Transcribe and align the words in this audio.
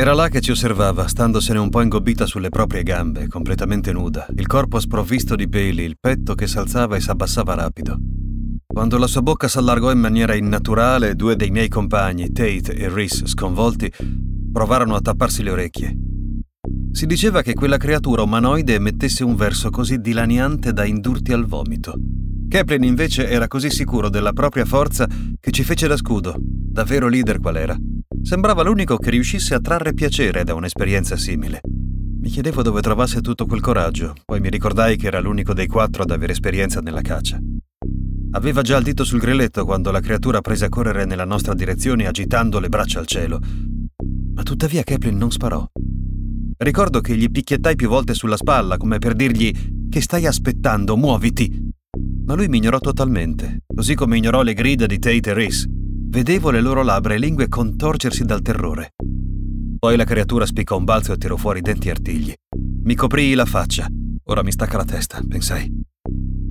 Era 0.00 0.14
là 0.14 0.28
che 0.28 0.40
ci 0.40 0.52
osservava, 0.52 1.08
standosene 1.08 1.58
un 1.58 1.70
po' 1.70 1.80
ingobbita 1.80 2.24
sulle 2.24 2.50
proprie 2.50 2.84
gambe, 2.84 3.26
completamente 3.26 3.92
nuda, 3.92 4.28
il 4.36 4.46
corpo 4.46 4.78
sprovvisto 4.78 5.34
di 5.34 5.48
peli, 5.48 5.82
il 5.82 5.96
petto 5.98 6.36
che 6.36 6.46
s'alzava 6.46 6.94
e 6.94 7.00
s'abbassava 7.00 7.54
rapido. 7.54 7.98
Quando 8.64 8.96
la 8.96 9.08
sua 9.08 9.22
bocca 9.22 9.48
s'allargò 9.48 9.90
in 9.90 9.98
maniera 9.98 10.36
innaturale, 10.36 11.16
due 11.16 11.34
dei 11.34 11.50
miei 11.50 11.66
compagni, 11.66 12.30
Tate 12.30 12.76
e 12.76 12.88
Rhys, 12.88 13.26
sconvolti, 13.26 13.90
provarono 14.52 14.94
a 14.94 15.00
tapparsi 15.00 15.42
le 15.42 15.50
orecchie. 15.50 15.96
Si 16.92 17.04
diceva 17.04 17.42
che 17.42 17.54
quella 17.54 17.76
creatura 17.76 18.22
umanoide 18.22 18.74
emettesse 18.74 19.24
un 19.24 19.34
verso 19.34 19.68
così 19.70 20.00
dilaniante 20.00 20.72
da 20.72 20.84
indurti 20.84 21.32
al 21.32 21.44
vomito. 21.44 21.94
Kaplan 22.48 22.82
invece 22.82 23.28
era 23.28 23.46
così 23.46 23.68
sicuro 23.68 24.08
della 24.08 24.32
propria 24.32 24.64
forza 24.64 25.06
che 25.38 25.50
ci 25.50 25.62
fece 25.64 25.86
da 25.86 25.98
scudo, 25.98 26.34
davvero 26.38 27.06
leader 27.06 27.40
qual 27.40 27.56
era. 27.56 27.76
Sembrava 28.22 28.62
l'unico 28.62 28.96
che 28.96 29.10
riuscisse 29.10 29.54
a 29.54 29.60
trarre 29.60 29.92
piacere 29.92 30.44
da 30.44 30.54
un'esperienza 30.54 31.16
simile. 31.16 31.60
Mi 32.20 32.30
chiedevo 32.30 32.62
dove 32.62 32.80
trovasse 32.80 33.20
tutto 33.20 33.44
quel 33.44 33.60
coraggio, 33.60 34.14
poi 34.24 34.40
mi 34.40 34.48
ricordai 34.48 34.96
che 34.96 35.08
era 35.08 35.20
l'unico 35.20 35.52
dei 35.52 35.66
quattro 35.66 36.02
ad 36.02 36.10
avere 36.10 36.32
esperienza 36.32 36.80
nella 36.80 37.02
caccia. 37.02 37.38
Aveva 38.32 38.62
già 38.62 38.78
il 38.78 38.84
dito 38.84 39.04
sul 39.04 39.20
grilletto 39.20 39.66
quando 39.66 39.90
la 39.90 40.00
creatura 40.00 40.40
prese 40.40 40.64
a 40.64 40.68
correre 40.70 41.04
nella 41.04 41.24
nostra 41.26 41.52
direzione 41.54 42.06
agitando 42.06 42.60
le 42.60 42.68
braccia 42.68 42.98
al 42.98 43.06
cielo. 43.06 43.40
Ma 44.34 44.42
tuttavia 44.42 44.82
Kaplan 44.82 45.16
non 45.16 45.30
sparò. 45.30 45.66
Ricordo 46.56 47.00
che 47.00 47.14
gli 47.14 47.30
picchiettai 47.30 47.76
più 47.76 47.88
volte 47.88 48.14
sulla 48.14 48.36
spalla 48.36 48.78
come 48.78 48.98
per 48.98 49.14
dirgli 49.14 49.88
che 49.88 50.00
stai 50.00 50.26
aspettando, 50.26 50.96
muoviti. 50.96 51.76
Ma 52.28 52.34
lui 52.34 52.48
mi 52.48 52.58
ignorò 52.58 52.78
totalmente, 52.78 53.62
così 53.74 53.94
come 53.94 54.18
ignorò 54.18 54.42
le 54.42 54.52
grida 54.52 54.84
di 54.84 54.98
Tate 54.98 55.30
e 55.30 55.32
Rhys. 55.32 55.64
Vedevo 55.66 56.50
le 56.50 56.60
loro 56.60 56.82
labbra 56.82 57.14
e 57.14 57.18
lingue 57.18 57.48
contorcersi 57.48 58.22
dal 58.24 58.42
terrore. 58.42 58.92
Poi 59.78 59.96
la 59.96 60.04
creatura 60.04 60.44
spiccò 60.44 60.76
un 60.76 60.84
balzo 60.84 61.14
e 61.14 61.16
tirò 61.16 61.36
fuori 61.36 61.62
denti 61.62 61.88
e 61.88 61.90
artigli. 61.90 62.34
Mi 62.82 62.94
coprii 62.94 63.32
la 63.32 63.46
faccia. 63.46 63.88
Ora 64.24 64.42
mi 64.42 64.52
stacca 64.52 64.76
la 64.76 64.84
testa, 64.84 65.22
pensai. 65.26 65.72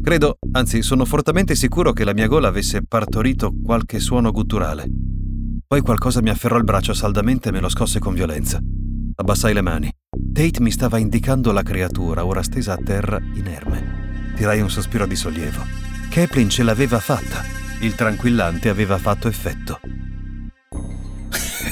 Credo, 0.01 0.39
anzi 0.53 0.81
sono 0.81 1.05
fortemente 1.05 1.53
sicuro 1.53 1.93
che 1.93 2.05
la 2.05 2.13
mia 2.15 2.25
gola 2.25 2.47
avesse 2.47 2.83
partorito 2.83 3.53
qualche 3.63 3.99
suono 3.99 4.31
gutturale. 4.31 4.89
Poi 5.67 5.81
qualcosa 5.81 6.23
mi 6.23 6.31
afferrò 6.31 6.57
il 6.57 6.63
braccio 6.63 6.95
saldamente 6.95 7.49
e 7.49 7.51
me 7.51 7.59
lo 7.59 7.69
scosse 7.69 7.99
con 7.99 8.15
violenza. 8.15 8.59
Abbassai 9.13 9.53
le 9.53 9.61
mani. 9.61 9.91
Tate 10.33 10.59
mi 10.59 10.71
stava 10.71 10.97
indicando 10.97 11.51
la 11.51 11.61
creatura, 11.61 12.25
ora 12.25 12.41
stesa 12.41 12.73
a 12.73 12.77
terra, 12.77 13.19
inerme. 13.35 13.96
Tirai 14.37 14.61
un 14.61 14.69
sospiro 14.69 15.07
di 15.07 15.15
sollievo. 15.15 15.65
Kaplan 16.11 16.47
ce 16.47 16.61
l'aveva 16.61 16.99
fatta. 16.99 17.43
Il 17.81 17.95
tranquillante 17.95 18.69
aveva 18.69 18.99
fatto 18.99 19.27
effetto. 19.27 19.79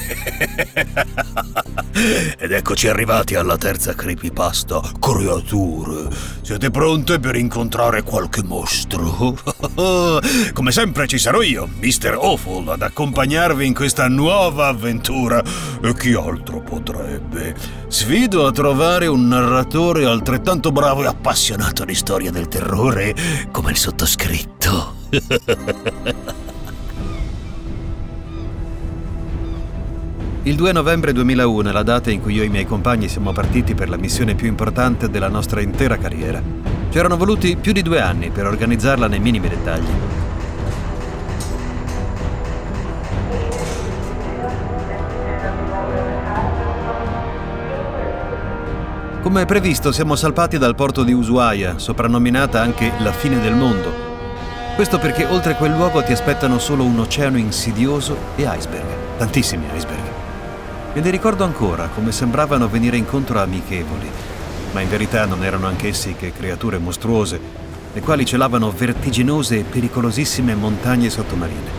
Ed 2.38 2.52
eccoci 2.52 2.88
arrivati 2.88 3.34
alla 3.34 3.56
terza 3.56 3.94
creepypasta. 3.94 4.80
Creature, 5.00 6.08
siete 6.42 6.70
pronte 6.70 7.18
per 7.18 7.36
incontrare 7.36 8.02
qualche 8.02 8.42
mostro? 8.42 9.36
Come 10.52 10.72
sempre 10.72 11.06
ci 11.06 11.18
sarò 11.18 11.42
io, 11.42 11.68
Mr. 11.80 12.18
Awful, 12.20 12.68
ad 12.68 12.82
accompagnarvi 12.82 13.66
in 13.66 13.74
questa 13.74 14.08
nuova 14.08 14.68
avventura. 14.68 15.42
E 15.82 15.94
chi 15.94 16.14
altro 16.14 16.60
potrebbe? 16.60 17.54
Sfido 17.88 18.46
a 18.46 18.52
trovare 18.52 19.06
un 19.06 19.28
narratore 19.28 20.04
altrettanto 20.04 20.72
bravo 20.72 21.02
e 21.02 21.06
appassionato 21.06 21.84
di 21.84 21.94
storia 21.94 22.30
del 22.30 22.48
terrore 22.48 23.14
come 23.50 23.70
il 23.70 23.76
sottoscritto. 23.76 24.94
Il 30.46 30.54
2 30.54 30.70
novembre 30.70 31.12
2001 31.12 31.70
è 31.70 31.72
la 31.72 31.82
data 31.82 32.12
in 32.12 32.20
cui 32.20 32.34
io 32.34 32.42
e 32.42 32.46
i 32.46 32.48
miei 32.48 32.64
compagni 32.64 33.08
siamo 33.08 33.32
partiti 33.32 33.74
per 33.74 33.88
la 33.88 33.96
missione 33.96 34.36
più 34.36 34.46
importante 34.46 35.10
della 35.10 35.26
nostra 35.26 35.60
intera 35.60 35.98
carriera. 35.98 36.40
C'erano 36.88 37.16
voluti 37.16 37.56
più 37.56 37.72
di 37.72 37.82
due 37.82 38.00
anni 38.00 38.30
per 38.30 38.46
organizzarla 38.46 39.08
nei 39.08 39.18
minimi 39.18 39.48
dettagli. 39.48 39.88
Come 49.22 49.44
previsto 49.46 49.90
siamo 49.90 50.14
salpati 50.14 50.58
dal 50.58 50.76
porto 50.76 51.02
di 51.02 51.12
Ushuaia, 51.12 51.76
soprannominata 51.78 52.60
anche 52.60 52.92
la 52.98 53.10
fine 53.10 53.40
del 53.40 53.56
mondo. 53.56 53.92
Questo 54.76 55.00
perché 55.00 55.24
oltre 55.24 55.56
quel 55.56 55.72
luogo 55.72 56.04
ti 56.04 56.12
aspettano 56.12 56.60
solo 56.60 56.84
un 56.84 57.00
oceano 57.00 57.36
insidioso 57.36 58.16
e 58.36 58.42
iceberg, 58.42 59.16
tantissimi 59.18 59.64
iceberg. 59.74 60.25
Me 60.96 61.02
li 61.02 61.10
ricordo 61.10 61.44
ancora 61.44 61.88
come 61.88 62.10
sembravano 62.10 62.68
venire 62.68 62.96
incontro 62.96 63.38
amichevoli, 63.38 64.10
ma 64.72 64.80
in 64.80 64.88
verità 64.88 65.26
non 65.26 65.44
erano 65.44 65.66
anch'essi 65.66 66.14
che 66.14 66.32
creature 66.32 66.78
mostruose, 66.78 67.38
le 67.92 68.00
quali 68.00 68.24
celavano 68.24 68.70
vertiginose 68.70 69.58
e 69.58 69.64
pericolosissime 69.64 70.54
montagne 70.54 71.10
sottomarine. 71.10 71.70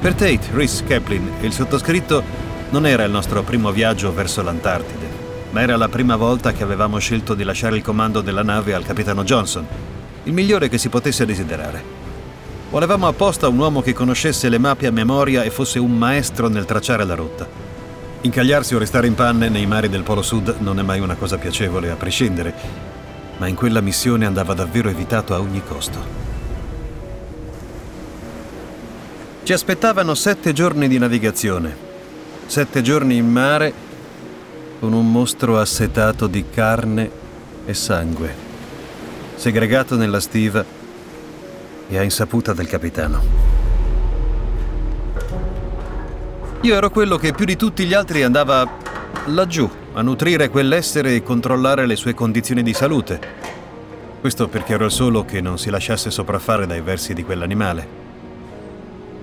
Per 0.00 0.14
Tate, 0.14 0.40
Rhys, 0.52 0.84
Kaplan 0.86 1.32
e 1.38 1.44
il 1.44 1.52
sottoscritto 1.52 2.22
non 2.70 2.86
era 2.86 3.04
il 3.04 3.10
nostro 3.10 3.42
primo 3.42 3.70
viaggio 3.72 4.10
verso 4.10 4.40
l'Antartide, 4.40 5.06
ma 5.50 5.60
era 5.60 5.76
la 5.76 5.90
prima 5.90 6.16
volta 6.16 6.52
che 6.52 6.62
avevamo 6.62 6.98
scelto 6.98 7.34
di 7.34 7.44
lasciare 7.44 7.76
il 7.76 7.82
comando 7.82 8.22
della 8.22 8.42
nave 8.42 8.72
al 8.72 8.86
capitano 8.86 9.22
Johnson, 9.22 9.66
il 10.22 10.32
migliore 10.32 10.70
che 10.70 10.78
si 10.78 10.88
potesse 10.88 11.26
desiderare. 11.26 12.01
Volevamo 12.72 13.06
apposta 13.06 13.48
un 13.48 13.58
uomo 13.58 13.82
che 13.82 13.92
conoscesse 13.92 14.48
le 14.48 14.56
mappe 14.56 14.86
a 14.86 14.90
memoria 14.90 15.42
e 15.42 15.50
fosse 15.50 15.78
un 15.78 15.94
maestro 15.94 16.48
nel 16.48 16.64
tracciare 16.64 17.04
la 17.04 17.14
rotta. 17.14 17.46
Incagliarsi 18.22 18.74
o 18.74 18.78
restare 18.78 19.06
in 19.06 19.14
panne 19.14 19.50
nei 19.50 19.66
mari 19.66 19.90
del 19.90 20.02
Polo 20.02 20.22
Sud 20.22 20.56
non 20.60 20.78
è 20.78 20.82
mai 20.82 20.98
una 21.00 21.14
cosa 21.14 21.36
piacevole, 21.36 21.90
a 21.90 21.96
prescindere, 21.96 22.54
ma 23.36 23.46
in 23.46 23.56
quella 23.56 23.82
missione 23.82 24.24
andava 24.24 24.54
davvero 24.54 24.88
evitato 24.88 25.34
a 25.34 25.40
ogni 25.40 25.62
costo. 25.62 25.98
Ci 29.42 29.52
aspettavano 29.52 30.14
sette 30.14 30.54
giorni 30.54 30.88
di 30.88 30.96
navigazione, 30.96 31.76
sette 32.46 32.80
giorni 32.80 33.16
in 33.16 33.30
mare 33.30 33.74
con 34.80 34.94
un 34.94 35.12
mostro 35.12 35.58
assetato 35.58 36.26
di 36.26 36.46
carne 36.48 37.10
e 37.66 37.74
sangue, 37.74 38.34
segregato 39.34 39.94
nella 39.94 40.20
stiva 40.20 40.80
e 41.92 41.98
a 41.98 42.02
insaputa 42.02 42.54
del 42.54 42.66
capitano. 42.66 43.22
Io 46.62 46.74
ero 46.74 46.88
quello 46.90 47.16
che 47.16 47.32
più 47.32 47.44
di 47.44 47.56
tutti 47.56 47.84
gli 47.84 47.92
altri 47.92 48.22
andava 48.22 48.66
laggiù 49.26 49.68
a 49.92 50.00
nutrire 50.00 50.48
quell'essere 50.48 51.14
e 51.14 51.22
controllare 51.22 51.84
le 51.84 51.96
sue 51.96 52.14
condizioni 52.14 52.62
di 52.62 52.72
salute. 52.72 53.20
Questo 54.20 54.48
perché 54.48 54.72
ero 54.72 54.86
il 54.86 54.90
solo 54.90 55.26
che 55.26 55.42
non 55.42 55.58
si 55.58 55.68
lasciasse 55.68 56.10
sopraffare 56.10 56.66
dai 56.66 56.80
versi 56.80 57.12
di 57.12 57.24
quell'animale. 57.24 58.00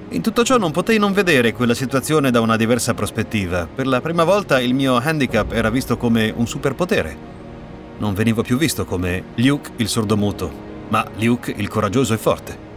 In 0.09 0.21
tutto 0.21 0.43
ciò 0.43 0.57
non 0.57 0.71
potei 0.71 0.99
non 0.99 1.11
vedere 1.11 1.53
quella 1.53 1.73
situazione 1.73 2.29
da 2.29 2.41
una 2.41 2.55
diversa 2.55 2.93
prospettiva. 2.93 3.67
Per 3.73 3.87
la 3.87 4.01
prima 4.01 4.23
volta 4.23 4.59
il 4.59 4.75
mio 4.75 4.95
handicap 4.95 5.53
era 5.53 5.71
visto 5.71 5.97
come 5.97 6.31
un 6.35 6.45
superpotere. 6.45 7.17
Non 7.97 8.13
venivo 8.13 8.43
più 8.43 8.57
visto 8.57 8.85
come 8.85 9.23
Luke 9.35 9.71
il 9.77 9.87
sordomuto, 9.87 10.68
ma 10.89 11.05
Luke 11.17 11.53
il 11.55 11.67
coraggioso 11.67 12.13
e 12.13 12.17
forte. 12.17 12.67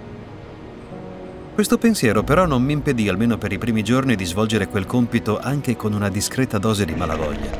Questo 1.55 1.77
pensiero 1.77 2.23
però 2.23 2.47
non 2.47 2.62
mi 2.62 2.73
impedì, 2.73 3.09
almeno 3.09 3.37
per 3.37 3.53
i 3.53 3.59
primi 3.59 3.83
giorni, 3.83 4.17
di 4.17 4.25
svolgere 4.25 4.69
quel 4.69 4.87
compito 4.87 5.39
anche 5.39 5.77
con 5.77 5.93
una 5.93 6.09
discreta 6.09 6.56
dose 6.56 6.87
di 6.87 6.95
malavoglia. 6.95 7.50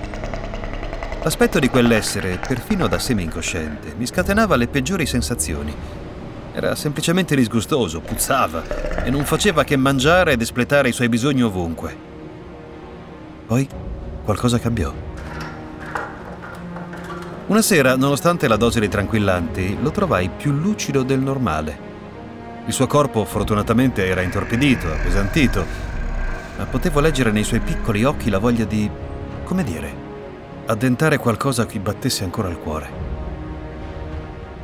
L'aspetto 1.23 1.59
di 1.59 1.69
quell'essere, 1.69 2.41
perfino 2.45 2.89
da 2.89 2.99
semi-incosciente, 2.99 3.95
mi 3.97 4.07
scatenava 4.07 4.57
le 4.57 4.67
peggiori 4.67 5.07
sensazioni. 5.07 5.75
Era 6.55 6.75
semplicemente 6.75 7.37
disgustoso, 7.37 8.01
puzzava 8.01 9.05
e 9.05 9.11
non 9.11 9.25
faceva 9.25 9.63
che 9.63 9.77
mangiare 9.77 10.33
ed 10.33 10.41
espletare 10.41 10.89
i 10.89 10.93
suoi 10.93 11.09
bisogni 11.09 11.43
ovunque. 11.43 11.95
Poi 13.47 13.69
qualcosa 14.25 14.59
cambiò. 14.59 15.12
Una 17.53 17.61
sera, 17.61 17.97
nonostante 17.97 18.49
la 18.49 18.57
dose 18.57 18.81
di 18.81 18.89
tranquillanti, 18.89 19.77
lo 19.83 19.91
trovai 19.91 20.31
più 20.35 20.53
lucido 20.53 21.03
del 21.03 21.21
normale. 21.21 21.79
Il 22.65 22.73
suo 22.73 22.87
corpo 22.87 23.27
fortunatamente 23.27 24.07
era 24.07 24.23
intorpidito, 24.23 24.91
appesantito, 24.91 25.63
ma 26.57 26.65
potevo 26.65 27.01
leggere 27.01 27.31
nei 27.31 27.45
suoi 27.45 27.61
piccoli 27.61 28.05
occhi 28.05 28.31
la 28.31 28.39
voglia 28.39 28.65
di, 28.65 28.91
come 29.45 29.65
dire, 29.65 29.95
addentare 30.65 31.19
qualcosa 31.19 31.67
che 31.67 31.79
battesse 31.79 32.25
ancora 32.25 32.49
il 32.49 32.57
cuore. 32.57 32.89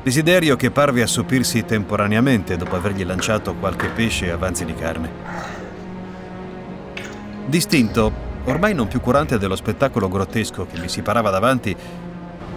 Desiderio 0.03 0.57
che 0.57 0.71
parve 0.71 1.03
assopirsi 1.03 1.67
temporaneamente 1.67 2.57
dopo 2.57 2.75
avergli 2.75 3.05
lanciato 3.05 3.55
qualche 3.57 3.89
pesce 3.89 4.29
e 4.29 4.31
avanzi 4.31 4.65
di 4.65 4.75
carne. 4.75 5.11
Distinto, 7.45 8.11
ormai 8.45 8.73
non 8.73 8.89
più 8.89 9.03
curante 9.03 9.37
dello 9.37 9.57
spettacolo 9.57 10.09
grottesco 10.09 10.65
che 10.65 10.79
mi 10.81 10.89
si 10.89 11.03
parava 11.03 11.29
davanti, 11.29 11.77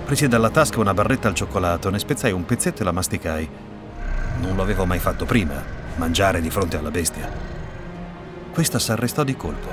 Presi 0.06 0.28
dalla 0.28 0.50
tasca 0.50 0.80
una 0.80 0.94
barretta 0.94 1.28
al 1.28 1.34
cioccolato, 1.34 1.90
ne 1.90 2.00
spezzai 2.00 2.32
un 2.32 2.46
pezzetto 2.46 2.82
e 2.82 2.86
la 2.86 2.92
masticai. 2.92 3.50
Non 4.42 4.56
lo 4.56 4.62
avevo 4.62 4.86
mai 4.86 5.00
fatto 5.00 5.26
prima, 5.26 5.64
mangiare 5.96 6.42
di 6.42 6.50
fronte 6.50 6.78
alla 6.78 6.92
bestia. 6.92 7.30
Questa 8.54 8.80
s'arrestò 8.80 9.24
di 9.24 9.38
colpo 9.38 9.70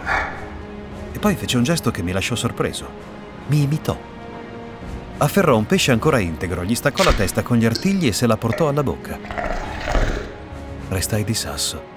e 1.13 1.19
poi 1.19 1.35
fece 1.35 1.57
un 1.57 1.65
gesto 1.65 1.91
che 1.91 2.03
mi 2.03 2.13
lasciò 2.13 2.37
sorpreso. 2.37 2.87
Mi 3.49 3.63
imitò. 3.63 3.99
Afferrò 5.19 5.57
un 5.57 5.67
pesce 5.67 5.91
ancora 5.91 6.21
integro, 6.21 6.63
gli 6.63 6.77
staccò 6.77 7.03
la 7.03 7.13
testa 7.13 7.43
con 7.43 7.57
gli 7.57 7.65
artigli 7.65 8.07
e 8.07 8.13
se 8.13 8.29
la 8.29 8.37
portò 8.37 8.69
alla 8.69 8.85
bocca. 8.85 9.19
Restai 10.89 11.25
di 11.25 11.35
sasso. 11.35 11.97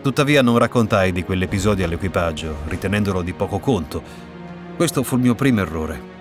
Tuttavia 0.00 0.40
non 0.40 0.56
raccontai 0.56 1.12
di 1.12 1.22
quell'episodio 1.22 1.84
all'equipaggio, 1.84 2.60
ritenendolo 2.68 3.20
di 3.20 3.34
poco 3.34 3.58
conto. 3.58 4.02
Questo 4.74 5.02
fu 5.02 5.16
il 5.16 5.22
mio 5.22 5.34
primo 5.34 5.60
errore. 5.60 6.13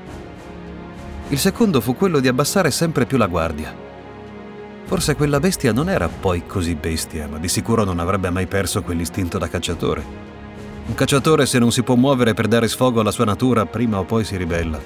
Il 1.34 1.40
secondo 1.40 1.82
fu 1.82 1.96
quello 1.96 2.20
di 2.20 2.28
abbassare 2.28 2.70
sempre 2.70 3.08
più 3.08 3.18
la 3.18 3.26
guardia. 3.26 3.76
Forse 4.84 5.16
quella 5.16 5.40
bestia 5.40 5.74
non 5.74 5.90
era 5.90 6.08
poi 6.08 6.46
così 6.46 6.76
bestia, 6.76 7.28
ma 7.28 7.40
di 7.40 7.48
sicuro 7.48 7.84
non 7.84 7.98
avrebbe 7.98 8.30
mai 8.30 8.46
perso 8.46 8.84
quell'istinto 8.84 9.40
da 9.40 9.50
cacciatore. 9.50 10.04
Un 10.86 10.94
cacciatore 10.94 11.48
se 11.48 11.58
non 11.58 11.72
si 11.72 11.82
può 11.82 11.96
muovere 11.96 12.36
per 12.36 12.48
dare 12.48 12.68
sfogo 12.68 13.00
alla 13.00 13.10
sua 13.10 13.26
natura, 13.26 13.66
prima 13.66 13.98
o 13.98 14.04
poi 14.04 14.24
si 14.24 14.38
ribella. 14.38 14.80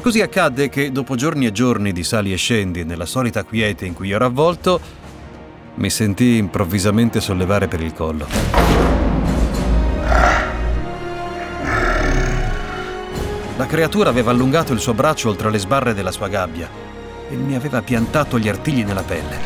Così 0.00 0.22
accadde 0.22 0.70
che, 0.70 0.90
dopo 0.92 1.14
giorni 1.14 1.44
e 1.44 1.52
giorni 1.52 1.92
di 1.92 2.04
sali 2.04 2.32
e 2.32 2.36
scendi 2.36 2.82
nella 2.84 3.04
solita 3.04 3.44
quiete 3.44 3.84
in 3.84 3.92
cui 3.92 4.12
ero 4.12 4.24
avvolto, 4.24 4.80
mi 5.74 5.90
sentii 5.90 6.38
improvvisamente 6.38 7.20
sollevare 7.20 7.68
per 7.68 7.82
il 7.82 7.92
collo. 7.92 8.99
La 13.60 13.66
creatura 13.66 14.08
aveva 14.08 14.30
allungato 14.30 14.72
il 14.72 14.80
suo 14.80 14.94
braccio 14.94 15.28
oltre 15.28 15.50
le 15.50 15.58
sbarre 15.58 15.92
della 15.92 16.12
sua 16.12 16.28
gabbia 16.28 16.66
e 17.28 17.36
mi 17.36 17.54
aveva 17.54 17.82
piantato 17.82 18.38
gli 18.38 18.48
artigli 18.48 18.82
nella 18.84 19.02
pelle. 19.02 19.36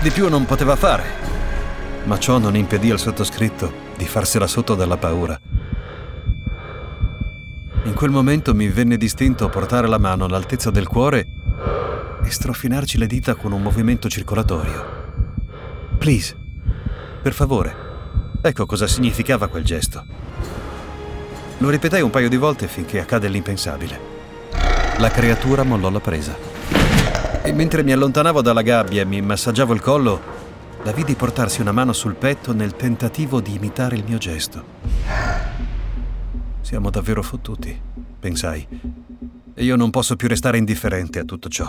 Di 0.00 0.08
più 0.08 0.30
non 0.30 0.46
poteva 0.46 0.74
fare, 0.74 1.04
ma 2.04 2.18
ciò 2.18 2.38
non 2.38 2.56
impedì 2.56 2.90
al 2.90 2.98
sottoscritto 2.98 3.70
di 3.98 4.06
farsela 4.06 4.46
sotto 4.46 4.74
dalla 4.74 4.96
paura. 4.96 5.38
In 7.84 7.92
quel 7.92 8.10
momento 8.10 8.54
mi 8.54 8.68
venne 8.68 8.96
distinto 8.96 9.50
portare 9.50 9.86
la 9.86 9.98
mano 9.98 10.24
all'altezza 10.24 10.70
del 10.70 10.86
cuore 10.86 11.28
e 12.24 12.30
strofinarci 12.30 12.96
le 12.96 13.06
dita 13.06 13.34
con 13.34 13.52
un 13.52 13.60
movimento 13.60 14.08
circolatorio. 14.08 15.12
Please, 15.98 16.34
per 17.20 17.34
favore. 17.34 17.76
Ecco 18.40 18.64
cosa 18.64 18.86
significava 18.86 19.48
quel 19.48 19.64
gesto. 19.64 20.27
Lo 21.60 21.70
ripetei 21.70 22.02
un 22.02 22.10
paio 22.10 22.28
di 22.28 22.36
volte 22.36 22.68
finché 22.68 23.00
accade 23.00 23.26
l'impensabile. 23.28 23.98
La 24.98 25.10
creatura 25.10 25.64
mollò 25.64 25.90
la 25.90 25.98
presa. 25.98 26.36
E 27.42 27.52
mentre 27.52 27.82
mi 27.82 27.90
allontanavo 27.90 28.40
dalla 28.42 28.62
gabbia 28.62 29.02
e 29.02 29.04
mi 29.04 29.20
massaggiavo 29.20 29.74
il 29.74 29.80
collo, 29.80 30.20
la 30.84 30.92
vidi 30.92 31.14
portarsi 31.14 31.60
una 31.60 31.72
mano 31.72 31.92
sul 31.92 32.14
petto 32.14 32.52
nel 32.52 32.76
tentativo 32.76 33.40
di 33.40 33.54
imitare 33.54 33.96
il 33.96 34.04
mio 34.06 34.18
gesto. 34.18 34.64
Siamo 36.60 36.90
davvero 36.90 37.24
fottuti, 37.24 37.76
pensai. 38.20 38.64
E 39.54 39.64
io 39.64 39.74
non 39.74 39.90
posso 39.90 40.14
più 40.14 40.28
restare 40.28 40.58
indifferente 40.58 41.18
a 41.18 41.24
tutto 41.24 41.48
ciò. 41.48 41.68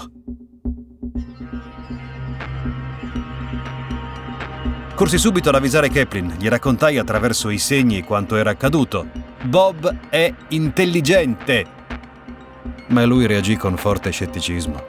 Corsi 4.94 5.18
subito 5.18 5.50
ad 5.50 5.56
avvisare 5.56 5.89
Kaplan, 5.89 6.36
gli 6.38 6.47
raccontai 6.47 7.00
attraverso 7.00 7.50
i 7.50 7.57
segni 7.57 8.03
quanto 8.03 8.36
era 8.36 8.51
accaduto. 8.51 9.19
Bob 9.44 10.09
è 10.09 10.33
intelligente! 10.50 11.65
Ma 12.88 13.06
lui 13.06 13.25
reagì 13.25 13.56
con 13.56 13.77
forte 13.77 14.12
scetticismo. 14.12 14.83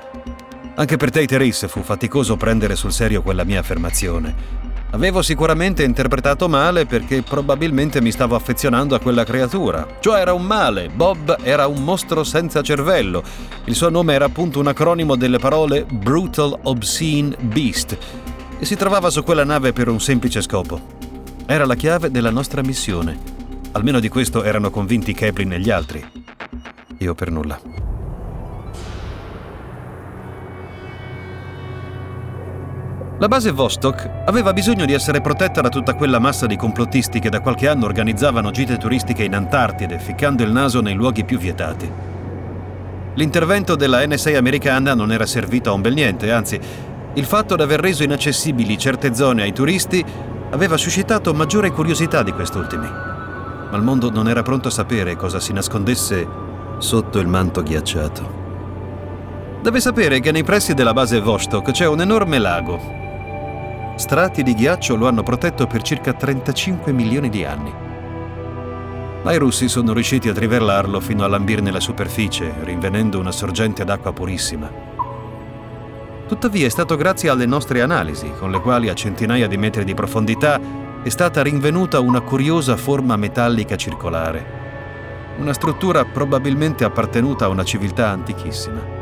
Anche 0.75 0.97
per 0.97 1.11
te, 1.11 1.25
Therese, 1.25 1.69
fu 1.69 1.83
faticoso 1.83 2.37
prendere 2.37 2.75
sul 2.75 2.93
serio 2.93 3.23
quella 3.23 3.45
mia 3.45 3.61
affermazione. 3.61 4.59
Avevo 4.91 5.23
sicuramente 5.23 5.85
interpretato 5.85 6.49
male 6.49 6.85
perché 6.85 7.23
probabilmente 7.23 8.01
mi 8.01 8.11
stavo 8.11 8.35
affezionando 8.35 8.97
a 8.97 8.99
quella 8.99 9.23
creatura. 9.23 9.87
Cioè 10.01 10.19
era 10.19 10.33
un 10.33 10.43
male, 10.43 10.89
Bob 10.89 11.37
era 11.43 11.69
un 11.69 11.85
mostro 11.85 12.25
senza 12.25 12.61
cervello. 12.61 13.23
Il 13.67 13.77
suo 13.77 13.89
nome 13.89 14.15
era 14.15 14.25
appunto 14.25 14.59
un 14.59 14.67
acronimo 14.67 15.15
delle 15.15 15.39
parole 15.39 15.85
Brutal 15.85 16.59
Obscene 16.63 17.37
Beast 17.39 17.97
e 18.59 18.65
si 18.65 18.75
trovava 18.75 19.11
su 19.11 19.23
quella 19.23 19.45
nave 19.45 19.73
per 19.73 19.89
un 19.89 20.01
semplice 20.01 20.43
scopo. 20.43 20.81
Era 21.47 21.67
la 21.67 21.77
chiave 21.77 22.11
della 22.11 22.31
nostra 22.31 22.63
missione. 22.63 23.40
Almeno 23.73 24.01
di 24.01 24.09
questo 24.09 24.43
erano 24.43 24.71
convinti 24.71 25.15
Kaplan 25.15 25.53
e 25.53 25.61
gli 25.61 25.71
altri. 25.71 26.05
Io 26.99 27.15
per 27.15 27.31
nulla. 27.31 27.59
La 33.19 33.29
base 33.29 33.53
Vostok 33.53 34.23
aveva 34.25 34.53
bisogno 34.53 34.87
di 34.87 34.93
essere 34.93 35.21
protetta 35.21 35.61
da 35.61 35.69
tutta 35.69 35.95
quella 35.95 36.19
massa 36.19 36.47
di 36.47 36.57
complottisti 36.57 37.21
che 37.21 37.29
da 37.29 37.41
qualche 37.41 37.69
anno 37.69 37.85
organizzavano 37.85 38.51
gite 38.51 38.77
turistiche 38.77 39.25
in 39.25 39.35
Antartide, 39.35 39.99
ficcando 39.99 40.43
il 40.43 40.51
naso 40.51 40.81
nei 40.81 40.95
luoghi 40.95 41.25
più 41.25 41.39
vietati. 41.39 41.89
L'intervento 43.15 43.77
della 43.77 44.05
NSA 44.05 44.37
americana 44.37 44.95
non 44.95 45.13
era 45.13 45.27
servito 45.27 45.71
a 45.71 45.75
un 45.75 45.83
bel 45.83 45.95
niente, 45.95 46.33
anzi, 46.33 46.59
il 47.13 47.25
fatto 47.25 47.57
di 47.57 47.63
aver 47.63 47.81
reso 47.81 48.03
inaccessibili 48.03 48.79
certe 48.79 49.15
zone 49.15 49.43
ai 49.43 49.53
turisti 49.53 50.05
aveva 50.51 50.77
suscitato 50.77 51.35
maggiore 51.35 51.71
curiosità 51.71 52.23
di 52.23 52.33
quest'ultimi. 52.33 53.10
Ma 53.71 53.77
il 53.77 53.83
mondo 53.83 54.11
non 54.11 54.29
era 54.29 54.43
pronto 54.43 54.69
a 54.69 54.73
sapere 54.73 55.17
cosa 55.17 55.39
si 55.39 55.53
nascondesse 55.53 56.27
sotto 56.79 57.19
il 57.19 57.29
manto 57.29 57.63
ghiacciato. 57.63 58.39
Deve 59.63 59.81
sapere 59.81 60.21
che 60.21 60.33
nei 60.33 60.43
pressi 60.43 60.75
della 60.75 60.93
base 60.93 61.21
Vostok 61.21 61.71
c'è 61.71 61.87
un 61.87 62.01
enorme 62.01 62.39
lago. 62.39 62.81
Strati 63.97 64.43
di 64.43 64.55
ghiaccio 64.55 64.97
lo 64.97 65.07
hanno 65.07 65.23
protetto 65.23 65.67
per 65.67 65.83
circa 65.83 66.15
35 66.15 66.91
milioni 66.93 67.29
di 67.29 67.45
anni. 67.45 67.73
Ma 69.23 69.33
i 69.33 69.37
russi 69.37 69.69
sono 69.69 69.93
riusciti 69.93 70.31
a 70.31 70.33
trivellarlo 70.33 70.99
fino 70.99 71.25
a 71.25 71.29
lambirne 71.29 71.71
la 71.71 71.79
superficie, 71.79 72.55
rinvenendo 72.63 73.19
una 73.19 73.33
sorgente 73.33 73.85
d'acqua 73.85 74.15
purissima. 74.15 74.71
Tuttavia 76.27 76.65
è 76.65 76.71
stato 76.71 76.97
grazie 76.97 77.29
alle 77.29 77.45
nostre 77.45 77.83
analisi, 77.83 78.33
con 78.39 78.51
le 78.51 78.61
quali 78.61 78.89
a 78.89 78.95
centinaia 78.95 79.47
di 79.47 79.59
metri 79.59 79.85
di 79.85 79.95
profondità 79.95 80.59
è 81.03 81.09
stata 81.09 81.43
rinvenuta 81.43 81.99
una 81.99 82.21
curiosa 82.21 82.77
forma 82.77 83.17
metallica 83.17 83.75
circolare. 83.75 84.59
Una 85.39 85.55
struttura 85.55 86.05
probabilmente 86.05 86.85
appartenuta 86.85 87.47
a 87.47 87.49
una 87.49 87.65
civiltà 87.65 88.09
antichissima. 88.09 88.99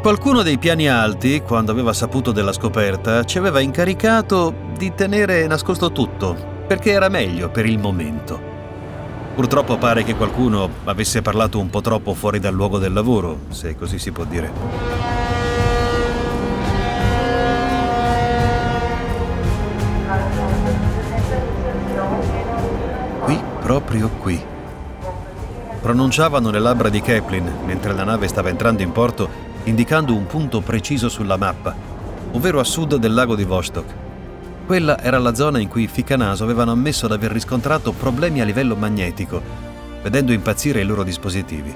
Qualcuno 0.00 0.42
dei 0.42 0.56
piani 0.58 0.88
alti, 0.88 1.42
quando 1.42 1.72
aveva 1.72 1.92
saputo 1.92 2.30
della 2.30 2.52
scoperta, 2.52 3.24
ci 3.24 3.36
aveva 3.36 3.58
incaricato 3.58 4.54
di 4.76 4.94
tenere 4.94 5.44
nascosto 5.48 5.90
tutto, 5.90 6.36
perché 6.68 6.92
era 6.92 7.08
meglio 7.08 7.48
per 7.48 7.66
il 7.66 7.80
momento. 7.80 8.40
Purtroppo 9.34 9.76
pare 9.76 10.04
che 10.04 10.14
qualcuno 10.14 10.68
avesse 10.84 11.20
parlato 11.20 11.58
un 11.58 11.68
po' 11.68 11.80
troppo 11.80 12.14
fuori 12.14 12.38
dal 12.38 12.54
luogo 12.54 12.78
del 12.78 12.92
lavoro, 12.92 13.40
se 13.48 13.74
così 13.74 13.98
si 13.98 14.12
può 14.12 14.22
dire. 14.22 15.37
Proprio 23.68 24.08
qui. 24.08 24.42
Pronunciavano 25.82 26.50
le 26.50 26.58
labbra 26.58 26.88
di 26.88 27.02
Kaplan 27.02 27.52
mentre 27.66 27.92
la 27.92 28.02
nave 28.02 28.26
stava 28.26 28.48
entrando 28.48 28.80
in 28.80 28.92
porto, 28.92 29.28
indicando 29.64 30.14
un 30.14 30.24
punto 30.24 30.62
preciso 30.62 31.10
sulla 31.10 31.36
mappa, 31.36 31.76
ovvero 32.32 32.60
a 32.60 32.64
sud 32.64 32.96
del 32.96 33.12
lago 33.12 33.36
di 33.36 33.44
Vostok. 33.44 33.94
Quella 34.64 34.98
era 34.98 35.18
la 35.18 35.34
zona 35.34 35.58
in 35.58 35.68
cui 35.68 35.82
i 35.82 35.86
Ficanaso 35.86 36.44
avevano 36.44 36.70
ammesso 36.70 37.08
di 37.08 37.12
aver 37.12 37.30
riscontrato 37.30 37.92
problemi 37.92 38.40
a 38.40 38.46
livello 38.46 38.74
magnetico, 38.74 39.42
vedendo 40.02 40.32
impazzire 40.32 40.80
i 40.80 40.86
loro 40.86 41.02
dispositivi. 41.02 41.74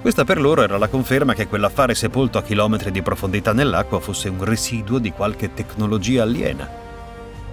Questa 0.00 0.24
per 0.24 0.40
loro 0.40 0.62
era 0.62 0.78
la 0.78 0.88
conferma 0.88 1.34
che 1.34 1.48
quell'affare 1.48 1.94
sepolto 1.94 2.38
a 2.38 2.42
chilometri 2.42 2.90
di 2.90 3.02
profondità 3.02 3.52
nell'acqua 3.52 4.00
fosse 4.00 4.30
un 4.30 4.42
residuo 4.42 4.98
di 4.98 5.12
qualche 5.12 5.52
tecnologia 5.52 6.22
aliena. 6.22 6.66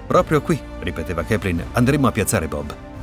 Proprio 0.08 0.42
qui, 0.42 0.58
ripeteva 0.80 1.24
Kaplan, 1.24 1.62
andremo 1.74 2.08
a 2.08 2.12
piazzare 2.14 2.48
Bob. 2.48 2.95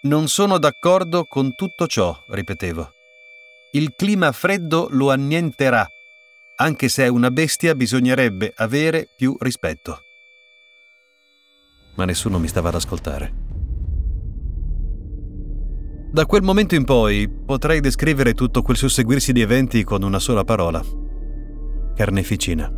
Non 0.00 0.28
sono 0.28 0.58
d'accordo 0.58 1.24
con 1.24 1.56
tutto 1.56 1.88
ciò, 1.88 2.16
ripetevo. 2.28 2.92
Il 3.72 3.94
clima 3.96 4.30
freddo 4.30 4.86
lo 4.90 5.10
annienterà. 5.10 5.84
Anche 6.58 6.88
se 6.88 7.04
è 7.04 7.08
una 7.08 7.32
bestia 7.32 7.74
bisognerebbe 7.74 8.52
avere 8.54 9.08
più 9.16 9.36
rispetto. 9.40 9.98
Ma 11.96 12.04
nessuno 12.04 12.38
mi 12.38 12.46
stava 12.46 12.68
ad 12.68 12.76
ascoltare. 12.76 13.34
Da 16.12 16.26
quel 16.26 16.42
momento 16.42 16.76
in 16.76 16.84
poi 16.84 17.28
potrei 17.28 17.80
descrivere 17.80 18.34
tutto 18.34 18.62
quel 18.62 18.76
susseguirsi 18.76 19.32
di 19.32 19.40
eventi 19.40 19.82
con 19.82 20.04
una 20.04 20.20
sola 20.20 20.44
parola. 20.44 20.80
Carneficina. 21.96 22.72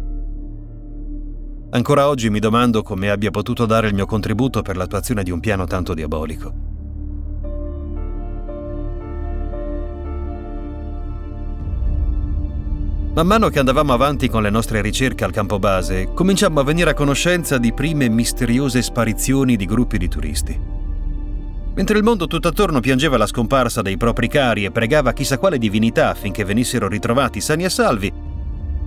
Ancora 1.73 2.09
oggi 2.09 2.31
mi 2.31 2.39
domando 2.39 2.83
come 2.83 3.11
abbia 3.11 3.31
potuto 3.31 3.67
dare 3.67 3.89
il 3.89 3.95
mio 3.95 4.07
contributo 4.07 4.63
per 4.63 4.79
l'attuazione 4.79 5.23
di 5.23 5.31
un 5.31 5.41
piano 5.41 5.67
tanto 5.67 5.93
diabolico. 5.93 6.70
Man 13.13 13.27
mano 13.27 13.49
che 13.49 13.59
andavamo 13.59 13.93
avanti 13.93 14.29
con 14.29 14.43
le 14.43 14.51
nostre 14.51 14.81
ricerche 14.81 15.25
al 15.25 15.33
campo 15.33 15.59
base, 15.59 16.11
cominciammo 16.15 16.61
a 16.61 16.65
venire 16.65 16.91
a 16.91 16.95
conoscenza 16.95 17.59
di 17.59 17.73
prime 17.73 18.09
misteriose 18.09 18.83
sparizioni 18.83 19.57
di 19.57 19.67
gruppi 19.67 19.99
di 19.99 20.09
turisti. 20.09 20.59
Mentre 21.75 21.99
il 21.99 22.05
mondo 22.05 22.29
tutt'attorno 22.29 22.79
piangeva 22.79 23.17
la 23.17 23.27
scomparsa 23.27 23.83
dei 23.83 23.97
propri 23.97 24.29
cari 24.29 24.65
e 24.65 24.71
pregava 24.71 25.13
chissà 25.13 25.39
quale 25.39 25.59
divinità 25.59 26.11
affinché 26.11 26.45
venissero 26.45 26.87
ritrovati 26.87 27.41
sani 27.41 27.65
e 27.65 27.71
salvi, 27.71 28.13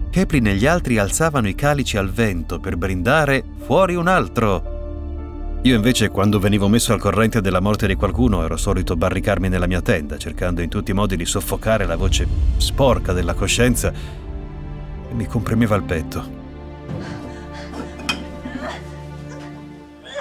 Kepling 0.09 0.45
e 0.45 0.55
gli 0.55 0.67
altri 0.67 0.99
alzavano 0.99 1.47
i 1.47 1.55
calici 1.55 1.97
al 1.97 2.11
vento 2.11 2.59
per 2.59 2.77
brindare 2.77 3.43
fuori 3.65 3.95
un 3.95 4.07
altro. 4.07 4.82
Io 5.65 5.75
invece, 5.75 6.10
quando 6.10 6.39
venivo 6.39 6.67
messo 6.67 6.91
al 6.91 7.00
corrente 7.00 7.39
della 7.39 7.62
morte 7.62 7.88
di 7.88 7.96
qualcuno, 7.96 8.43
ero 8.43 8.58
solito 8.58 8.98
barricarmi 8.98 9.48
nella 9.48 9.65
mia 9.65 9.82
tenda, 9.82 10.17
cercando 10.17 10.62
in 10.62 10.67
tutti 10.67 10.91
i 10.91 10.93
modi 10.93 11.15
di 11.15 11.25
soffocare 11.25 11.86
la 11.86 11.96
voce 11.96 12.27
sporca 12.58 13.13
della 13.13 13.34
coscienza 13.34 13.93
e 15.10 15.13
mi 15.13 15.25
comprimeva 15.25 15.77
il 15.77 15.84
petto. 15.84 16.41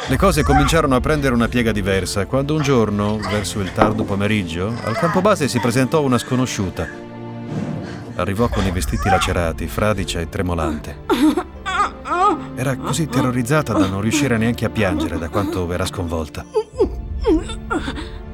Le 0.06 0.16
cose 0.16 0.44
cominciarono 0.44 0.94
a 0.94 1.00
prendere 1.00 1.34
una 1.34 1.48
piega 1.48 1.72
diversa 1.72 2.26
quando 2.26 2.54
un 2.54 2.62
giorno, 2.62 3.16
verso 3.16 3.58
il 3.58 3.72
tardo 3.72 4.04
pomeriggio, 4.04 4.72
al 4.84 4.96
campo 4.96 5.20
base 5.20 5.48
si 5.48 5.58
presentò 5.58 6.02
una 6.02 6.18
sconosciuta. 6.18 6.88
Arrivò 8.14 8.46
con 8.46 8.64
i 8.64 8.70
vestiti 8.70 9.08
lacerati, 9.08 9.66
fradicia 9.66 10.20
e 10.20 10.28
tremolante. 10.28 11.50
Era 12.62 12.76
così 12.76 13.08
terrorizzata 13.08 13.72
da 13.72 13.88
non 13.88 14.00
riuscire 14.00 14.38
neanche 14.38 14.64
a 14.64 14.70
piangere 14.70 15.18
da 15.18 15.28
quanto 15.28 15.72
era 15.72 15.84
sconvolta. 15.84 16.44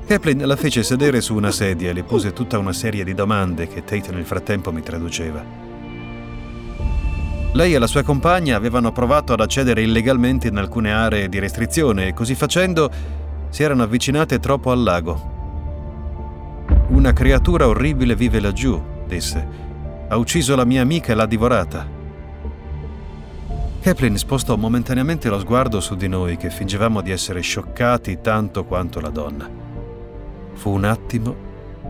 Kaplan 0.06 0.42
la 0.44 0.54
fece 0.54 0.82
sedere 0.82 1.22
su 1.22 1.34
una 1.34 1.50
sedia 1.50 1.88
e 1.88 1.92
le 1.94 2.02
pose 2.02 2.34
tutta 2.34 2.58
una 2.58 2.74
serie 2.74 3.04
di 3.04 3.14
domande 3.14 3.68
che 3.68 3.84
Tate 3.84 4.12
nel 4.12 4.26
frattempo 4.26 4.70
mi 4.70 4.82
traduceva. 4.82 5.42
Lei 7.54 7.72
e 7.72 7.78
la 7.78 7.86
sua 7.86 8.02
compagna 8.02 8.54
avevano 8.54 8.92
provato 8.92 9.32
ad 9.32 9.40
accedere 9.40 9.80
illegalmente 9.80 10.48
in 10.48 10.58
alcune 10.58 10.92
aree 10.92 11.30
di 11.30 11.38
restrizione 11.38 12.08
e 12.08 12.12
così 12.12 12.34
facendo 12.34 12.90
si 13.48 13.62
erano 13.62 13.82
avvicinate 13.82 14.38
troppo 14.40 14.70
al 14.70 14.82
lago. 14.82 16.66
Una 16.88 17.14
creatura 17.14 17.66
orribile 17.66 18.14
vive 18.14 18.40
laggiù, 18.40 18.78
disse. 19.06 19.46
Ha 20.06 20.16
ucciso 20.18 20.54
la 20.54 20.66
mia 20.66 20.82
amica 20.82 21.12
e 21.12 21.14
l'ha 21.14 21.24
divorata. 21.24 21.96
Kaplan 23.88 24.18
spostò 24.18 24.56
momentaneamente 24.56 25.30
lo 25.30 25.38
sguardo 25.38 25.80
su 25.80 25.96
di 25.96 26.08
noi 26.08 26.36
che 26.36 26.50
fingevamo 26.50 27.00
di 27.00 27.10
essere 27.10 27.40
scioccati 27.40 28.18
tanto 28.20 28.66
quanto 28.66 29.00
la 29.00 29.08
donna. 29.08 29.48
Fu 30.52 30.72
un 30.72 30.84
attimo 30.84 31.34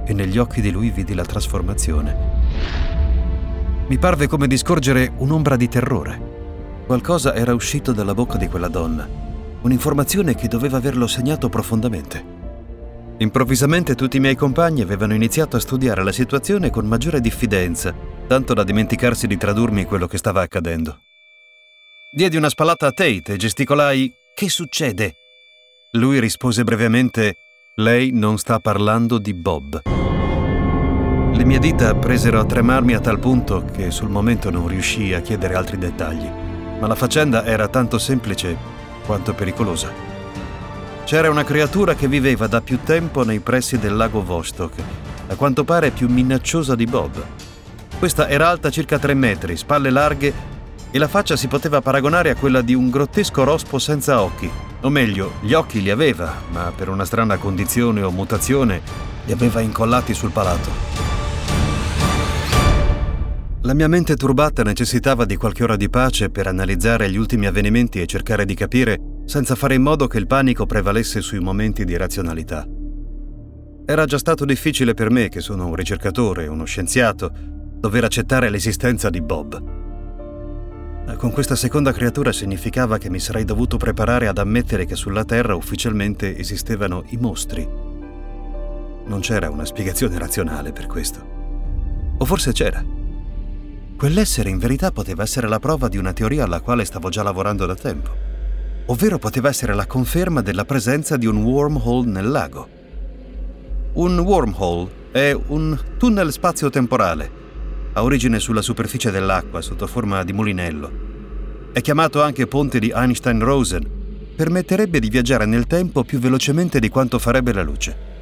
e 0.05 0.13
negli 0.13 0.39
occhi 0.39 0.61
di 0.61 0.71
lui 0.71 0.91
vidi 0.91 1.13
la 1.13 1.25
trasformazione. 1.25 2.17
Mi 3.89 3.99
parve 3.99 4.29
come 4.29 4.47
di 4.47 4.57
scorgere 4.57 5.11
un'ombra 5.17 5.57
di 5.57 5.69
terrore. 5.69 6.85
Qualcosa 6.87 7.35
era 7.35 7.53
uscito 7.53 7.91
dalla 7.91 8.15
bocca 8.15 8.39
di 8.39 8.47
quella 8.47 8.69
donna, 8.69 9.05
un'informazione 9.63 10.37
che 10.37 10.47
doveva 10.47 10.77
averlo 10.77 11.09
segnato 11.09 11.49
profondamente. 11.49 12.25
Improvvisamente 13.17 13.97
tutti 13.97 14.19
i 14.19 14.21
miei 14.21 14.37
compagni 14.37 14.83
avevano 14.83 15.15
iniziato 15.15 15.57
a 15.57 15.61
studiare 15.61 16.05
la 16.05 16.13
situazione 16.13 16.71
con 16.71 16.87
maggiore 16.87 17.21
diffidenza, 17.21 17.93
tanto 18.29 18.55
da 18.55 18.63
dimenticarsi 18.63 19.27
di 19.27 19.37
tradurmi 19.37 19.85
quello 19.85 20.07
che 20.07 20.17
stava 20.17 20.43
accadendo. 20.43 21.01
Diedi 22.11 22.39
una 22.39 22.49
spallata 22.49 22.87
a 22.87 22.93
Tate 22.93 23.35
e 23.35 23.37
gesticolai 23.37 24.11
Che 24.35 24.49
succede? 24.49 25.17
Lui 25.93 26.19
rispose 26.21 26.65
brevemente 26.65 27.37
Lei 27.75 28.13
non 28.15 28.39
sta 28.39 28.61
parlando 28.61 29.19
di 29.19 29.35
Bob. 29.35 29.83
Le 29.85 31.45
mie 31.45 31.59
dita 31.59 31.95
presero 31.97 32.41
a 32.41 32.47
tremarmi 32.47 32.95
a 32.95 33.01
tal 33.01 33.19
punto 33.19 33.63
che 33.63 33.91
sul 33.91 34.09
momento 34.09 34.49
non 34.49 34.69
riuscii 34.69 35.13
a 35.13 35.21
chiedere 35.21 35.55
altri 35.55 35.77
dettagli, 35.77 36.27
ma 36.81 36.87
la 36.87 36.95
faccenda 36.95 37.45
era 37.45 37.69
tanto 37.69 37.99
semplice 37.99 38.57
quanto 39.05 39.35
pericolosa. 39.35 39.93
C'era 41.05 41.29
una 41.29 41.45
creatura 41.45 41.95
che 41.95 42.09
viveva 42.09 42.47
da 42.47 42.63
più 42.63 42.79
tempo 42.85 43.23
nei 43.23 43.41
pressi 43.41 43.79
del 43.79 43.95
lago 43.95 44.25
Vostok, 44.25 44.73
a 45.29 45.35
quanto 45.35 45.63
pare 45.63 45.91
più 45.91 46.09
minacciosa 46.09 46.75
di 46.75 46.87
Bob. 46.87 47.23
Questa 47.99 48.29
era 48.29 48.49
alta 48.49 48.71
circa 48.71 48.99
tre 48.99 49.13
metri, 49.13 49.59
spalle 49.59 49.91
larghe 49.91 50.57
e 50.91 50.99
la 50.99 51.09
faccia 51.09 51.37
si 51.37 51.49
poteva 51.49 51.81
paragonare 51.81 52.31
a 52.31 52.37
quella 52.37 52.63
di 52.63 52.75
un 52.75 52.91
grottesco 52.91 53.45
rospo 53.45 53.79
senza 53.79 54.23
occhi. 54.23 54.51
O 54.81 54.89
meglio, 54.91 55.33
gli 55.41 55.53
occhi 55.53 55.83
li 55.83 55.91
aveva, 55.91 56.35
ma 56.51 56.73
per 56.75 56.89
una 56.89 57.05
strana 57.05 57.37
condizione 57.37 58.03
o 58.03 58.11
mutazione 58.11 58.81
li 59.25 59.33
aveva 59.33 59.61
incollati 59.61 60.15
sul 60.15 60.31
palato. 60.31 60.71
La 63.63 63.75
mia 63.75 63.89
mente 63.89 64.17
turbata 64.17 64.63
necessitava 64.63 65.25
di 65.25 65.37
qualche 65.37 65.65
ora 65.65 65.77
di 65.77 65.91
pace 65.91 66.31
per 66.31 66.47
analizzare 66.47 67.11
gli 67.11 67.17
ultimi 67.17 67.47
avvenimenti 67.47 68.01
e 68.01 68.07
cercare 68.07 68.47
di 68.47 68.55
capire 68.55 68.99
senza 69.27 69.57
fare 69.57 69.75
in 69.75 69.83
modo 69.83 70.07
che 70.07 70.17
il 70.17 70.27
panico 70.27 70.65
prevalesse 70.65 71.21
sui 71.21 71.41
momenti 71.41 71.85
di 71.85 71.97
razionalità. 71.97 72.67
Era 73.85 74.05
già 74.07 74.17
stato 74.17 74.45
difficile 74.45 74.95
per 74.95 75.11
me, 75.11 75.29
che 75.29 75.41
sono 75.41 75.67
un 75.67 75.75
ricercatore, 75.75 76.47
uno 76.47 76.65
scienziato, 76.65 77.31
dover 77.35 78.05
accettare 78.05 78.49
l'esistenza 78.49 79.11
di 79.11 79.21
Bob. 79.21 79.88
Con 81.17 81.33
questa 81.33 81.57
seconda 81.57 81.93
creatura 81.93 82.33
significava 82.33 82.99
che 82.99 83.11
mi 83.11 83.19
sarei 83.19 83.45
dovuto 83.45 83.77
preparare 83.77 84.29
ad 84.29 84.39
ammettere 84.39 84.85
che 84.85 84.95
sulla 84.95 85.25
Terra 85.25 85.55
ufficialmente 85.57 86.37
esistevano 86.37 87.03
i 87.09 87.17
mostri. 87.17 87.67
Non 89.05 89.21
c'era 89.21 89.51
una 89.51 89.65
spiegazione 89.65 90.17
razionale 90.19 90.71
per 90.73 90.87
questo. 90.87 92.17
O 92.19 92.25
forse 92.25 92.53
c'era. 92.53 92.85
Quell'essere 93.97 94.51
in 94.51 94.59
verità 94.59 94.93
poteva 94.93 95.25
essere 95.25 95.49
la 95.49 95.59
prova 95.59 95.89
di 95.89 95.97
una 95.97 96.13
teoria 96.13 96.45
alla 96.45 96.61
quale 96.61 96.85
stavo 96.85 97.09
già 97.09 97.25
lavorando 97.25 97.67
da 97.67 97.75
tempo, 97.75 98.11
ovvero 98.87 99.19
poteva 99.19 99.49
essere 99.49 99.75
la 99.75 99.87
conferma 99.87 100.41
della 100.41 100.65
presenza 100.65 101.17
di 101.17 101.27
un 101.27 101.43
wormhole 101.43 102.07
nel 102.09 102.29
lago. 102.29 102.69
Un 103.95 104.19
wormhole 104.21 104.91
è 105.11 105.33
un 105.33 105.77
tunnel 105.97 106.31
spazio-temporale, 106.31 107.38
ha 107.99 108.05
origine 108.05 108.39
sulla 108.39 108.63
superficie 108.63 109.11
dell'acqua 109.11 109.61
sotto 109.61 109.87
forma 109.87 110.23
di 110.23 110.33
mulinello. 110.33 111.07
È 111.73 111.81
chiamato 111.81 112.23
anche 112.23 112.47
ponte 112.47 112.79
di 112.79 112.93
Einstein-Rosen, 112.95 113.87
permetterebbe 114.37 115.01
di 115.01 115.09
viaggiare 115.09 115.47
nel 115.47 115.67
tempo 115.67 116.05
più 116.05 116.19
velocemente 116.19 116.79
di 116.79 116.89
quanto 116.89 117.19
farebbe 117.19 117.53
la 117.53 117.63
luce. 117.63 118.17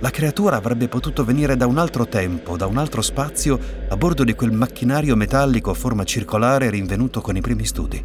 La 0.00 0.10
creatura 0.10 0.56
avrebbe 0.56 0.88
potuto 0.88 1.24
venire 1.24 1.56
da 1.56 1.66
un 1.66 1.76
altro 1.76 2.06
tempo, 2.06 2.56
da 2.56 2.66
un 2.66 2.78
altro 2.78 3.02
spazio, 3.02 3.58
a 3.88 3.96
bordo 3.96 4.24
di 4.24 4.34
quel 4.34 4.52
macchinario 4.52 5.14
metallico 5.14 5.70
a 5.70 5.74
forma 5.74 6.04
circolare 6.04 6.70
rinvenuto 6.70 7.20
con 7.20 7.36
i 7.36 7.40
primi 7.40 7.66
studi. 7.66 8.02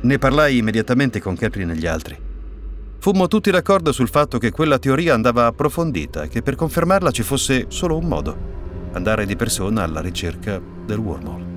Ne 0.00 0.18
parlai 0.18 0.58
immediatamente 0.58 1.20
con 1.20 1.34
Kepler 1.34 1.70
e 1.70 1.76
gli 1.76 1.86
altri. 1.86 2.23
Fummo 3.04 3.28
tutti 3.28 3.50
d'accordo 3.50 3.92
sul 3.92 4.08
fatto 4.08 4.38
che 4.38 4.50
quella 4.50 4.78
teoria 4.78 5.12
andava 5.12 5.44
approfondita 5.44 6.22
e 6.22 6.28
che 6.28 6.40
per 6.40 6.54
confermarla 6.54 7.10
ci 7.10 7.22
fosse 7.22 7.66
solo 7.68 7.98
un 7.98 8.06
modo, 8.06 8.34
andare 8.92 9.26
di 9.26 9.36
persona 9.36 9.82
alla 9.82 10.00
ricerca 10.00 10.58
del 10.86 10.96
wormhole. 10.96 11.53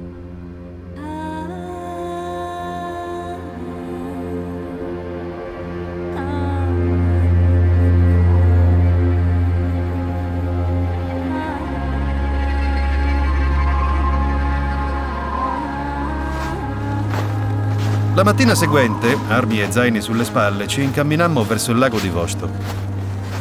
La 18.18 18.24
mattina 18.24 18.56
seguente, 18.56 19.16
armi 19.28 19.62
e 19.62 19.72
zaini 19.72 20.02
sulle 20.02 20.24
spalle, 20.24 20.66
ci 20.66 20.82
incamminammo 20.82 21.44
verso 21.44 21.70
il 21.72 21.78
lago 21.78 22.00
di 22.00 22.10
Vostok. 22.10 22.50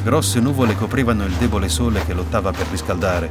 Grosse 0.04 0.38
nuvole 0.38 0.76
coprivano 0.76 1.24
il 1.24 1.32
debole 1.32 1.70
sole 1.70 2.04
che 2.04 2.12
lottava 2.12 2.50
per 2.52 2.66
riscaldare, 2.70 3.30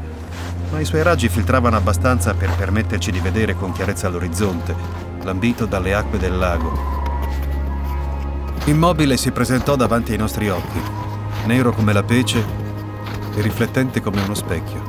ma 0.71 0.79
i 0.79 0.85
suoi 0.85 1.03
raggi 1.03 1.29
filtravano 1.29 1.77
abbastanza 1.77 2.33
per 2.33 2.49
permetterci 2.55 3.11
di 3.11 3.19
vedere 3.19 3.53
con 3.53 3.73
chiarezza 3.73 4.09
l'orizzonte, 4.09 4.73
lambito 5.21 5.67
dalle 5.67 5.93
acque 5.93 6.17
del 6.17 6.35
lago. 6.35 6.73
Immobile 8.63 9.15
si 9.15 9.29
presentò 9.29 9.75
davanti 9.75 10.13
ai 10.13 10.17
nostri 10.17 10.49
occhi, 10.49 10.81
nero 11.45 11.73
come 11.73 11.93
la 11.93 12.01
pece 12.01 12.43
e 13.35 13.41
riflettente 13.41 14.01
come 14.01 14.19
uno 14.19 14.33
specchio. 14.33 14.81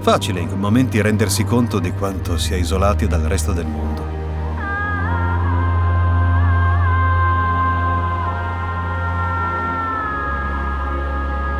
Facile 0.00 0.40
in 0.40 0.48
quei 0.48 0.60
momenti 0.60 1.00
rendersi 1.00 1.42
conto 1.44 1.78
di 1.78 1.90
quanto 1.92 2.36
si 2.36 2.52
è 2.52 2.56
isolati 2.56 3.06
dal 3.06 3.22
resto 3.22 3.52
del 3.52 3.66
mondo. 3.66 4.11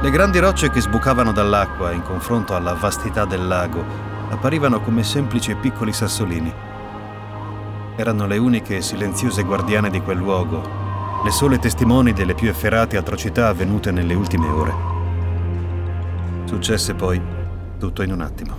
Le 0.02 0.10
grandi 0.10 0.40
rocce 0.40 0.68
che 0.68 0.80
sbucavano 0.80 1.30
dall'acqua 1.30 1.92
in 1.92 2.02
confronto 2.02 2.56
alla 2.56 2.74
vastità 2.74 3.24
del 3.24 3.46
lago 3.46 3.84
apparivano 4.30 4.80
come 4.80 5.04
semplici 5.04 5.52
e 5.52 5.54
piccoli 5.54 5.92
sassolini. 5.92 6.52
Erano 7.94 8.26
le 8.26 8.36
uniche 8.36 8.82
silenziose 8.82 9.44
guardiane 9.44 9.90
di 9.90 10.00
quel 10.00 10.16
luogo, 10.16 11.22
le 11.22 11.30
sole 11.30 11.60
testimoni 11.60 12.12
delle 12.12 12.34
più 12.34 12.48
efferate 12.48 12.96
atrocità 12.96 13.46
avvenute 13.46 13.92
nelle 13.92 14.14
ultime 14.14 14.48
ore. 14.48 14.74
Successe 16.46 16.94
poi 16.94 17.22
tutto 17.78 18.02
in 18.02 18.10
un 18.10 18.22
attimo. 18.22 18.56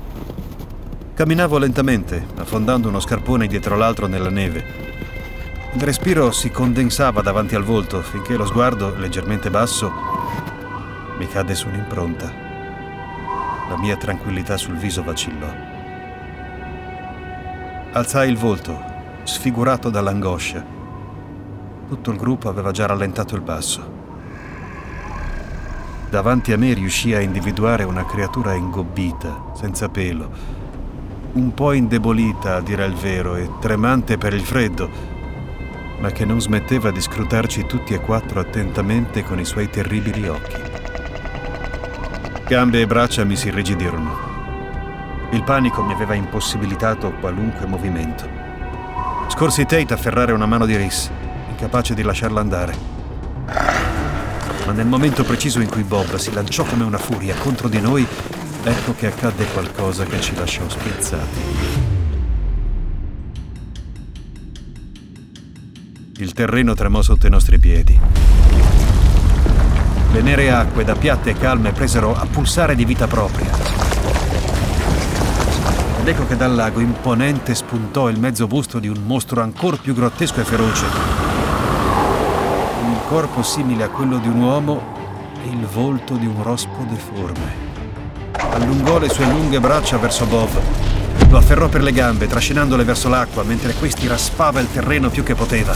Camminavo 1.14 1.58
lentamente, 1.58 2.26
affondando 2.38 2.88
uno 2.88 3.02
scarpone 3.02 3.48
dietro 3.48 3.76
l'altro 3.76 4.08
nella 4.08 4.30
neve. 4.30 4.64
Il 5.74 5.82
respiro 5.82 6.32
si 6.32 6.50
condensava 6.52 7.22
davanti 7.22 7.56
al 7.56 7.64
volto 7.64 8.02
finché 8.02 8.38
lo 8.38 8.46
sguardo, 8.46 8.96
leggermente 8.96 9.50
basso, 9.50 10.13
mi 11.18 11.28
cadde 11.28 11.56
su 11.56 11.68
un'impronta. 11.68 12.32
La 13.70 13.78
mia 13.78 13.96
tranquillità 13.98 14.58
sul 14.58 14.76
viso 14.76 15.04
vacillò. 15.04 15.48
Alzai 17.92 18.30
il 18.30 18.38
volto, 18.38 18.78
sfigurato 19.24 19.90
dall'angoscia. 19.90 20.66
Tutto 21.88 22.12
il 22.12 22.18
gruppo 22.18 22.50
aveva 22.50 22.72
già 22.72 22.86
rallentato 22.86 23.36
il 23.36 23.42
passo. 23.42 24.02
Davanti 26.10 26.52
a 26.52 26.58
me 26.58 26.74
riuscì 26.74 27.14
a 27.14 27.22
individuare 27.22 27.84
una 27.84 28.06
creatura 28.06 28.54
ingobbita, 28.54 29.52
senza 29.54 29.90
pelo, 29.90 30.30
un 31.34 31.54
po' 31.54 31.72
indebolita 31.72 32.56
a 32.56 32.62
dire 32.62 32.86
il 32.86 32.94
vero 32.94 33.36
e 33.36 33.50
tremante 33.60 34.18
per 34.18 34.34
il 34.34 34.44
freddo, 34.44 34.90
ma 36.00 36.12
che 36.12 36.26
non 36.26 36.42
smetteva 36.42 36.92
di 36.92 37.02
scrutarci 37.02 37.66
tutti 37.66 37.94
e 37.94 38.00
quattro 38.00 38.40
attentamente 38.40 39.24
con 39.24 39.40
i 39.40 39.46
suoi 39.46 39.70
terribili 39.70 40.28
occhi. 40.28 40.73
Gambe 42.54 42.82
e 42.82 42.86
braccia 42.86 43.24
mi 43.24 43.36
si 43.36 43.48
irrigidirono. 43.48 44.16
Il 45.32 45.44
panico 45.44 45.82
mi 45.82 45.92
aveva 45.92 46.14
impossibilitato 46.14 47.12
qualunque 47.14 47.66
movimento. 47.66 48.30
Scorsi 49.30 49.66
Tate 49.66 49.92
a 49.92 49.98
ferrare 49.98 50.34
una 50.34 50.46
mano 50.46 50.68
di 50.68 50.76
Rhys, 50.76 51.10
incapace 51.50 51.96
di 51.96 52.04
lasciarla 52.04 52.40
andare 52.40 52.92
ma 54.68 54.72
nel 54.72 54.86
momento 54.86 55.24
preciso 55.24 55.62
in 55.62 55.68
cui 55.68 55.82
Bob 55.82 56.16
si 56.18 56.32
lanciò 56.32 56.64
come 56.64 56.84
una 56.84 57.00
furia 57.00 57.36
contro 57.36 57.68
di 57.68 57.82
noi, 57.82 58.06
ecco 58.64 58.94
che 58.94 59.08
accadde 59.08 59.46
qualcosa 59.46 60.06
che 60.06 60.22
ci 60.22 60.36
lasciò 60.36 60.70
spiazzati. 60.70 61.42
Il 66.18 66.34
terreno 66.34 66.76
tremò 66.76 67.02
sotto 67.02 67.26
i 67.26 67.32
nostri 67.32 67.58
piedi. 67.58 68.43
Le 70.14 70.22
nere 70.22 70.52
acque 70.52 70.86
da 70.86 70.96
piatte 70.96 71.32
e 71.32 71.38
calme 71.38 71.74
presero 71.74 72.16
a 72.16 72.26
pulsare 72.26 72.76
di 72.76 72.86
vita 72.86 73.08
propria. 73.08 73.50
Ed 76.00 76.08
ecco 76.08 76.26
che 76.26 76.38
dal 76.38 76.56
lago 76.56 76.80
imponente 76.80 77.54
spuntò 77.54 78.08
il 78.08 78.20
mezzo 78.20 78.48
busto 78.48 78.80
di 78.80 78.88
un 78.88 79.02
mostro 79.06 79.42
ancora 79.42 79.76
più 79.76 79.94
grottesco 79.94 80.40
e 80.40 80.44
feroce, 80.44 80.86
corpo 83.14 83.44
simile 83.44 83.84
a 83.84 83.90
quello 83.90 84.18
di 84.18 84.28
un 84.28 84.42
uomo 84.42 84.82
e 85.44 85.48
il 85.48 85.68
volto 85.68 86.16
di 86.16 86.26
un 86.26 86.42
rospo 86.42 86.84
deforme. 86.90 87.72
Allungò 88.54 88.98
le 88.98 89.08
sue 89.08 89.26
lunghe 89.26 89.60
braccia 89.60 89.98
verso 89.98 90.26
Bob. 90.26 90.50
Lo 91.30 91.38
afferrò 91.38 91.68
per 91.68 91.84
le 91.84 91.92
gambe, 91.92 92.26
trascinandole 92.26 92.84
verso 92.84 93.10
l'acqua, 93.10 93.44
mentre 93.44 93.74
questi 93.74 94.08
raspava 94.08 94.60
il 94.60 94.72
terreno 94.72 95.10
più 95.10 95.22
che 95.22 95.36
poteva. 95.36 95.76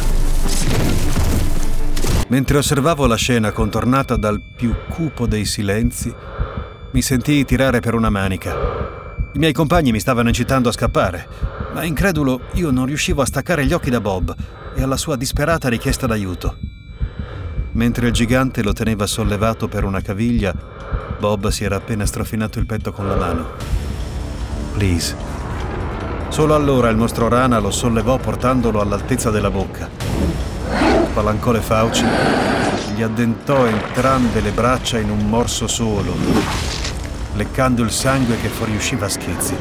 Mentre 2.29 2.57
osservavo 2.57 3.05
la 3.05 3.15
scena 3.15 3.51
contornata 3.51 4.17
dal 4.17 4.41
più 4.41 4.75
cupo 4.89 5.27
dei 5.27 5.45
silenzi, 5.45 6.13
mi 6.91 7.01
sentii 7.01 7.45
tirare 7.45 7.79
per 7.79 7.93
una 7.93 8.09
manica. 8.09 8.53
I 9.31 9.39
miei 9.39 9.53
compagni 9.53 9.91
mi 9.91 9.99
stavano 9.99 10.27
incitando 10.27 10.67
a 10.67 10.73
scappare, 10.73 11.27
ma 11.73 11.83
incredulo 11.83 12.41
io 12.53 12.69
non 12.71 12.85
riuscivo 12.85 13.21
a 13.21 13.25
staccare 13.25 13.65
gli 13.65 13.71
occhi 13.71 13.89
da 13.89 14.01
Bob 14.01 14.35
e 14.75 14.81
alla 14.81 14.97
sua 14.97 15.15
disperata 15.15 15.69
richiesta 15.69 16.05
d'aiuto. 16.05 16.57
Mentre 17.73 18.07
il 18.07 18.13
gigante 18.13 18.61
lo 18.61 18.73
teneva 18.73 19.05
sollevato 19.05 19.69
per 19.69 19.85
una 19.85 20.01
caviglia, 20.01 20.53
Bob 21.17 21.47
si 21.47 21.63
era 21.63 21.77
appena 21.77 22.05
strafinato 22.05 22.59
il 22.59 22.65
petto 22.65 22.91
con 22.91 23.07
la 23.07 23.15
mano. 23.15 23.49
Please. 24.73 25.15
Solo 26.27 26.55
allora 26.55 26.89
il 26.89 26.97
mostro 26.97 27.29
rana 27.29 27.59
lo 27.59 27.71
sollevò 27.71 28.17
portandolo 28.17 28.81
all'altezza 28.81 29.29
della 29.29 29.49
bocca. 29.49 30.06
Spalancò 31.17 31.51
le 31.51 31.61
fauci, 31.61 32.05
gli 32.93 33.01
addentò 33.01 33.65
entrambe 33.65 34.39
le 34.39 34.51
braccia 34.51 34.99
in 34.99 35.09
un 35.09 35.27
morso 35.27 35.65
solo, 35.65 36.13
leccando 37.33 37.81
il 37.81 37.89
sangue 37.89 38.39
che 38.39 38.49
fuoriusciva 38.49 39.07
a 39.07 39.09
schizzi. 39.09 39.57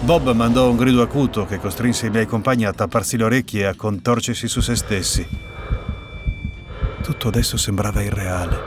Bob 0.00 0.32
mandò 0.32 0.70
un 0.70 0.76
grido 0.76 1.02
acuto 1.02 1.46
che 1.46 1.60
costrinse 1.60 2.06
i 2.06 2.10
miei 2.10 2.26
compagni 2.26 2.64
a 2.64 2.72
tapparsi 2.72 3.16
le 3.16 3.22
orecchie 3.22 3.60
e 3.60 3.66
a 3.66 3.76
contorcersi 3.76 4.48
su 4.48 4.60
se 4.60 4.74
stessi. 4.74 5.24
Tutto 7.00 7.28
adesso 7.28 7.56
sembrava 7.56 8.02
irreale, 8.02 8.60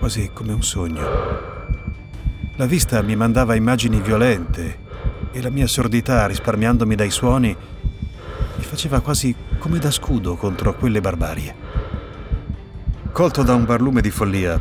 quasi 0.00 0.30
come 0.32 0.52
un 0.52 0.64
sogno. 0.64 1.08
La 2.56 2.66
vista 2.66 3.00
mi 3.02 3.14
mandava 3.14 3.54
immagini 3.54 4.00
violente 4.00 4.88
e 5.32 5.42
la 5.42 5.50
mia 5.50 5.66
sordità, 5.66 6.26
risparmiandomi 6.26 6.94
dai 6.94 7.10
suoni, 7.10 7.56
mi 8.56 8.64
faceva 8.64 9.00
quasi 9.00 9.34
come 9.58 9.78
da 9.78 9.90
scudo 9.90 10.36
contro 10.36 10.74
quelle 10.74 11.00
barbarie. 11.00 11.54
Colto 13.12 13.42
da 13.42 13.54
un 13.54 13.64
barlume 13.64 14.00
di 14.00 14.10
follia 14.10 14.60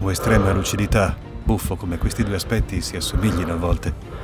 o 0.00 0.10
estrema 0.10 0.52
lucidità, 0.52 1.16
buffo 1.42 1.76
come 1.76 1.98
questi 1.98 2.22
due 2.22 2.36
aspetti 2.36 2.80
si 2.80 2.96
assomiglino 2.96 3.52
a 3.52 3.56
volte, 3.56 4.18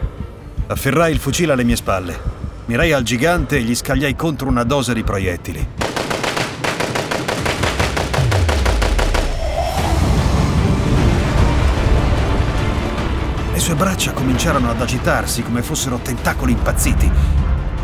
Afferrai 0.67 1.13
il 1.13 1.19
fucile 1.19 1.53
alle 1.53 1.63
mie 1.63 1.77
spalle, 1.77 2.19
mirai 2.67 2.93
al 2.93 3.03
gigante 3.03 3.59
e 3.59 3.61
gli 3.61 3.75
scagliai 3.75 4.17
contro 4.17 4.49
una 4.49 4.65
dose 4.65 4.95
di 4.95 5.03
proiettili. 5.03 5.84
Sue 13.65 13.77
braccia 13.77 14.13
cominciarono 14.13 14.69
ad 14.69 14.79
agitarsi 14.79 15.43
come 15.43 15.63
fossero 15.63 15.97
tentacoli 15.97 16.53
impazziti. 16.53 17.11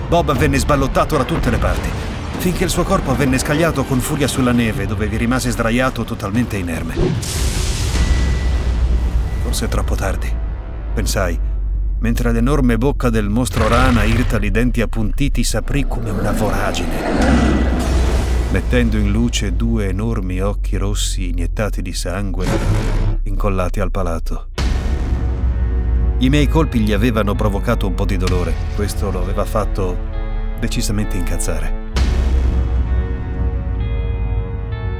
Bob 0.08 0.36
venne 0.36 0.58
sballottato 0.58 1.16
da 1.16 1.24
tutte 1.24 1.48
le 1.48 1.56
parti, 1.56 1.88
finché 2.36 2.64
il 2.64 2.70
suo 2.70 2.82
corpo 2.82 3.16
venne 3.16 3.38
scagliato 3.38 3.84
con 3.84 3.98
furia 3.98 4.28
sulla 4.28 4.52
neve, 4.52 4.86
dove 4.86 5.06
vi 5.06 5.16
rimase 5.16 5.50
sdraiato 5.50 6.04
totalmente 6.04 6.58
inerme. 6.58 6.94
Forse 9.42 9.68
troppo 9.68 9.94
tardi, 9.94 10.30
pensai 10.92 11.40
mentre 12.00 12.32
l'enorme 12.32 12.76
bocca 12.76 13.08
del 13.08 13.30
mostro 13.30 13.66
rana, 13.66 14.04
irta 14.04 14.38
di 14.38 14.50
denti 14.50 14.82
appuntiti, 14.82 15.42
s'aprì 15.42 15.86
come 15.88 16.10
una 16.10 16.32
voragine, 16.32 16.96
mettendo 18.50 18.98
in 18.98 19.10
luce 19.10 19.56
due 19.56 19.88
enormi 19.88 20.42
occhi 20.42 20.76
rossi 20.76 21.30
iniettati 21.30 21.80
di 21.80 21.94
sangue, 21.94 22.46
incollati 23.22 23.80
al 23.80 23.90
palato. 23.90 24.49
I 26.20 26.28
miei 26.28 26.48
colpi 26.48 26.80
gli 26.80 26.92
avevano 26.92 27.34
provocato 27.34 27.86
un 27.86 27.94
po' 27.94 28.04
di 28.04 28.16
dolore, 28.16 28.54
questo 28.74 29.10
lo 29.10 29.20
aveva 29.20 29.44
fatto 29.44 29.96
decisamente 30.60 31.16
incazzare. 31.16 31.88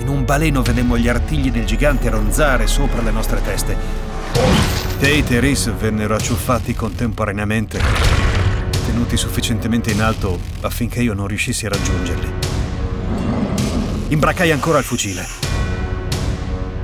In 0.01 0.09
un 0.09 0.25
baleno 0.25 0.63
vedemmo 0.63 0.97
gli 0.97 1.09
artigli 1.09 1.51
del 1.51 1.67
gigante 1.67 2.09
ronzare 2.09 2.67
sopra 2.67 3.03
le 3.03 3.11
nostre 3.11 3.43
teste 3.43 4.11
Tate 4.99 5.37
e 5.37 5.41
Rhys 5.41 5.73
vennero 5.75 6.15
acciuffati 6.15 6.75
contemporaneamente, 6.75 7.81
tenuti 8.87 9.17
sufficientemente 9.17 9.91
in 9.91 10.03
alto 10.03 10.39
affinché 10.61 11.03
io 11.03 11.15
non 11.15 11.27
riuscissi 11.27 11.67
a 11.67 11.71
raggiungerli. 11.71 12.33
Imbracai 14.09 14.51
ancora 14.51 14.79
il 14.79 14.85
fucile. 14.85 15.27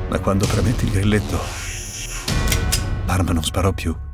Ma 0.08 0.18
quando 0.18 0.46
premetti 0.46 0.84
il 0.84 0.92
grilletto, 0.92 1.38
l'arma 3.06 3.32
non 3.32 3.42
sparò 3.42 3.72
più. 3.72 4.05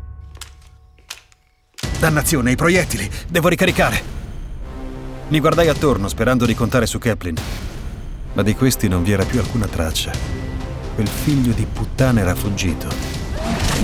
Dannazione, 2.03 2.51
i 2.51 2.57
proiettili! 2.57 3.09
Devo 3.29 3.47
ricaricare! 3.47 4.03
Mi 5.29 5.39
guardai 5.39 5.69
attorno 5.69 6.09
sperando 6.09 6.47
di 6.47 6.53
contare 6.53 6.85
su 6.85 6.99
Kaplan, 6.99 7.37
ma 8.33 8.43
di 8.43 8.57
questi 8.57 8.89
non 8.89 9.05
vi 9.05 9.13
era 9.13 9.25
più 9.25 9.39
alcuna 9.39 9.69
traccia. 9.69 10.11
Quel 10.97 11.07
figlio 11.07 11.53
di 11.53 11.65
puttana 11.65 12.19
era 12.19 12.35
fuggito. 12.35 12.89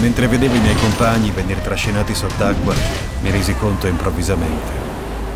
Mentre 0.00 0.26
vedevo 0.26 0.56
i 0.56 0.60
miei 0.60 0.74
compagni 0.74 1.30
venire 1.30 1.62
trascinati 1.62 2.12
sott'acqua, 2.12 2.74
mi 3.22 3.30
resi 3.30 3.54
conto 3.54 3.86
improvvisamente 3.86 4.72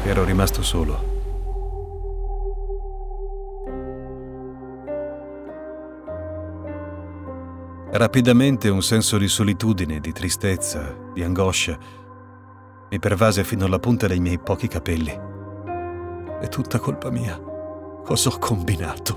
che 0.02 0.08
ero 0.08 0.24
rimasto 0.24 0.64
solo. 0.64 1.10
Rapidamente 7.92 8.68
un 8.68 8.82
senso 8.82 9.18
di 9.18 9.28
solitudine, 9.28 10.00
di 10.00 10.10
tristezza, 10.10 10.92
di 11.14 11.22
angoscia 11.22 12.00
mi 12.92 12.98
pervase 12.98 13.42
fino 13.42 13.64
alla 13.64 13.78
punta 13.78 14.07
dei 14.07 14.20
miei 14.20 14.38
pochi 14.38 14.68
capelli. 14.68 15.18
È 16.42 16.46
tutta 16.48 16.78
colpa 16.78 17.11
mia. 17.11 17.40
Cosa 18.05 18.28
ho 18.28 18.37
combinato? 18.38 19.16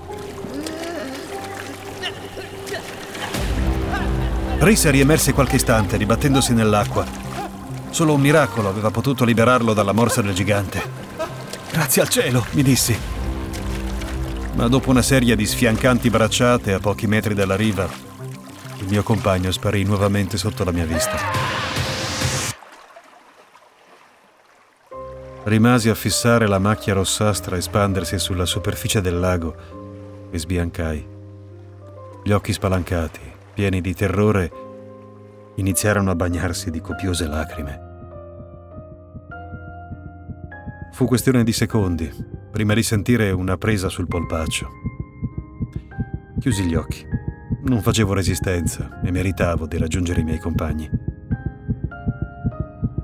Risa 4.60 4.90
riemerse 4.90 5.34
qualche 5.34 5.56
istante, 5.56 5.98
ribattendosi 5.98 6.54
nell'acqua. 6.54 7.04
Solo 7.90 8.14
un 8.14 8.22
miracolo 8.22 8.70
aveva 8.70 8.90
potuto 8.90 9.26
liberarlo 9.26 9.74
dalla 9.74 9.92
morsa 9.92 10.22
del 10.22 10.32
gigante. 10.32 10.80
Grazie 11.70 12.00
al 12.00 12.08
cielo, 12.08 12.46
mi 12.52 12.62
dissi. 12.62 12.98
Ma 14.54 14.68
dopo 14.68 14.88
una 14.88 15.02
serie 15.02 15.36
di 15.36 15.44
sfiancanti 15.44 16.08
bracciate 16.08 16.72
a 16.72 16.78
pochi 16.78 17.06
metri 17.06 17.34
dalla 17.34 17.56
riva, 17.56 17.86
il 18.78 18.86
mio 18.88 19.02
compagno 19.02 19.50
sparì 19.50 19.84
nuovamente 19.84 20.38
sotto 20.38 20.64
la 20.64 20.72
mia 20.72 20.86
vista. 20.86 21.55
Rimasi 25.46 25.88
a 25.88 25.94
fissare 25.94 26.48
la 26.48 26.58
macchia 26.58 26.92
rossastra 26.92 27.56
espandersi 27.56 28.18
sulla 28.18 28.44
superficie 28.44 29.00
del 29.00 29.20
lago 29.20 29.54
e 30.28 30.38
sbiancai. 30.40 31.06
Gli 32.24 32.32
occhi 32.32 32.52
spalancati, 32.52 33.20
pieni 33.54 33.80
di 33.80 33.94
terrore, 33.94 34.50
iniziarono 35.54 36.10
a 36.10 36.16
bagnarsi 36.16 36.72
di 36.72 36.80
copiose 36.80 37.28
lacrime. 37.28 37.80
Fu 40.90 41.06
questione 41.06 41.44
di 41.44 41.52
secondi 41.52 42.12
prima 42.50 42.74
di 42.74 42.82
sentire 42.82 43.30
una 43.30 43.56
presa 43.56 43.88
sul 43.88 44.08
polpaccio. 44.08 44.68
Chiusi 46.40 46.64
gli 46.64 46.74
occhi. 46.74 47.06
Non 47.66 47.82
facevo 47.82 48.14
resistenza 48.14 49.00
e 49.00 49.12
meritavo 49.12 49.68
di 49.68 49.78
raggiungere 49.78 50.22
i 50.22 50.24
miei 50.24 50.40
compagni. 50.40 51.05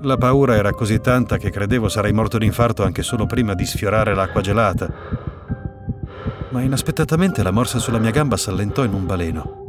La 0.05 0.17
paura 0.17 0.57
era 0.57 0.73
così 0.73 0.99
tanta 0.99 1.37
che 1.37 1.49
credevo 1.49 1.87
sarei 1.87 2.11
morto 2.11 2.37
d'infarto 2.37 2.83
anche 2.83 3.03
solo 3.03 3.25
prima 3.25 3.53
di 3.53 3.65
sfiorare 3.65 4.13
l'acqua 4.13 4.41
gelata. 4.41 4.91
Ma 6.49 6.61
inaspettatamente 6.61 7.41
la 7.41 7.51
morsa 7.51 7.79
sulla 7.79 7.99
mia 7.99 8.11
gamba 8.11 8.35
s'allentò 8.35 8.83
in 8.83 8.93
un 8.93 9.05
baleno. 9.05 9.65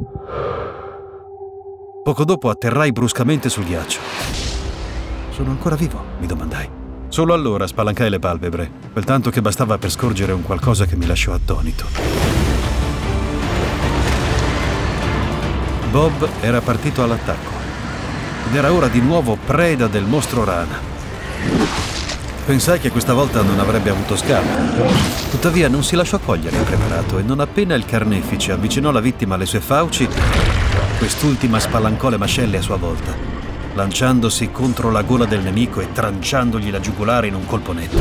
Poco 2.03 2.25
dopo 2.25 2.49
atterrai 2.49 2.91
bruscamente 2.91 3.47
sul 3.47 3.63
ghiaccio. 3.63 4.01
Sono 5.29 5.51
ancora 5.51 5.75
vivo? 5.75 6.03
mi 6.19 6.27
domandai. 6.27 6.69
Solo 7.07 7.33
allora 7.33 7.65
spalancai 7.65 8.09
le 8.09 8.19
palpebre, 8.19 8.69
quel 8.91 9.05
tanto 9.05 9.29
che 9.29 9.41
bastava 9.41 9.77
per 9.77 9.89
scorgere 9.89 10.33
un 10.33 10.43
qualcosa 10.43 10.85
che 10.85 10.97
mi 10.97 11.05
lasciò 11.05 11.31
attonito. 11.31 11.85
Bob 15.91 16.27
era 16.41 16.59
partito 16.59 17.03
all'attacco 17.03 17.64
ed 18.47 18.55
era 18.55 18.71
ora 18.71 18.87
di 18.87 19.01
nuovo 19.01 19.37
preda 19.43 19.87
del 19.87 20.03
mostro 20.03 20.43
rana. 20.43 20.93
Pensai 22.45 22.79
che 22.79 22.91
questa 22.91 23.13
volta 23.13 23.41
non 23.41 23.59
avrebbe 23.59 23.89
avuto 23.89 24.15
scampo. 24.15 24.85
Tuttavia 25.31 25.67
non 25.67 25.83
si 25.83 25.95
lasciò 25.95 26.19
cogliere 26.19 26.57
impreparato 26.57 27.17
e 27.17 27.23
non 27.23 27.39
appena 27.39 27.73
il 27.73 27.85
carnefice 27.85 28.51
avvicinò 28.51 28.91
la 28.91 28.99
vittima 28.99 29.33
alle 29.33 29.47
sue 29.47 29.61
fauci, 29.61 30.07
quest'ultima 30.99 31.59
spalancò 31.59 32.09
le 32.09 32.17
mascelle 32.17 32.57
a 32.57 32.61
sua 32.61 32.75
volta, 32.77 33.13
lanciandosi 33.73 34.51
contro 34.51 34.91
la 34.91 35.01
gola 35.01 35.25
del 35.25 35.41
nemico 35.41 35.81
e 35.81 35.91
tranciandogli 35.91 36.69
la 36.69 36.79
giugulare 36.79 37.27
in 37.27 37.33
un 37.33 37.45
colpo 37.45 37.73
netto. 37.73 37.97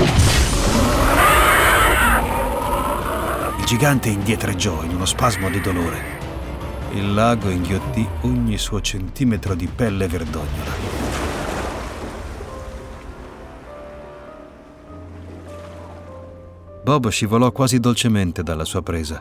Il 3.57 3.65
gigante 3.65 4.11
indietreggiò 4.11 4.83
in 4.83 4.95
uno 4.95 5.07
spasmo 5.07 5.49
di 5.49 5.61
dolore 5.63 6.24
il 6.95 7.13
lago 7.13 7.49
inghiottì 7.49 8.07
ogni 8.21 8.57
suo 8.57 8.81
centimetro 8.81 9.55
di 9.55 9.67
pelle 9.67 10.07
verdognola. 10.07 10.71
Bob 16.85 17.09
scivolò 17.09 17.51
quasi 17.51 17.81
dolcemente 17.81 18.43
dalla 18.45 18.65
sua 18.65 18.83
presa. 18.83 19.21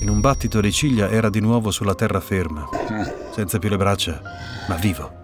In 0.00 0.08
un 0.08 0.20
battito 0.20 0.60
di 0.60 0.72
ciglia 0.72 1.10
era 1.10 1.28
di 1.28 1.40
nuovo 1.40 1.70
sulla 1.70 1.94
terraferma, 1.94 2.68
senza 3.34 3.58
più 3.58 3.68
le 3.68 3.76
braccia, 3.76 4.20
ma 4.68 4.74
vivo. 4.76 5.20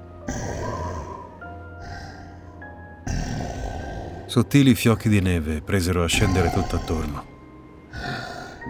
Sottili 4.26 4.74
fiocchi 4.74 5.08
di 5.08 5.20
neve 5.20 5.62
presero 5.62 6.04
a 6.04 6.06
scendere 6.06 6.50
tutto 6.50 6.76
attorno. 6.76 7.24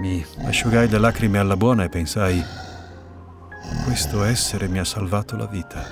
Mi 0.00 0.24
asciugai 0.44 0.88
le 0.88 0.98
lacrime 0.98 1.38
alla 1.38 1.56
buona 1.56 1.82
e 1.82 1.88
pensai 1.88 2.66
questo 3.88 4.22
essere 4.22 4.68
mi 4.68 4.78
ha 4.78 4.84
salvato 4.84 5.34
la 5.34 5.46
vita. 5.46 5.82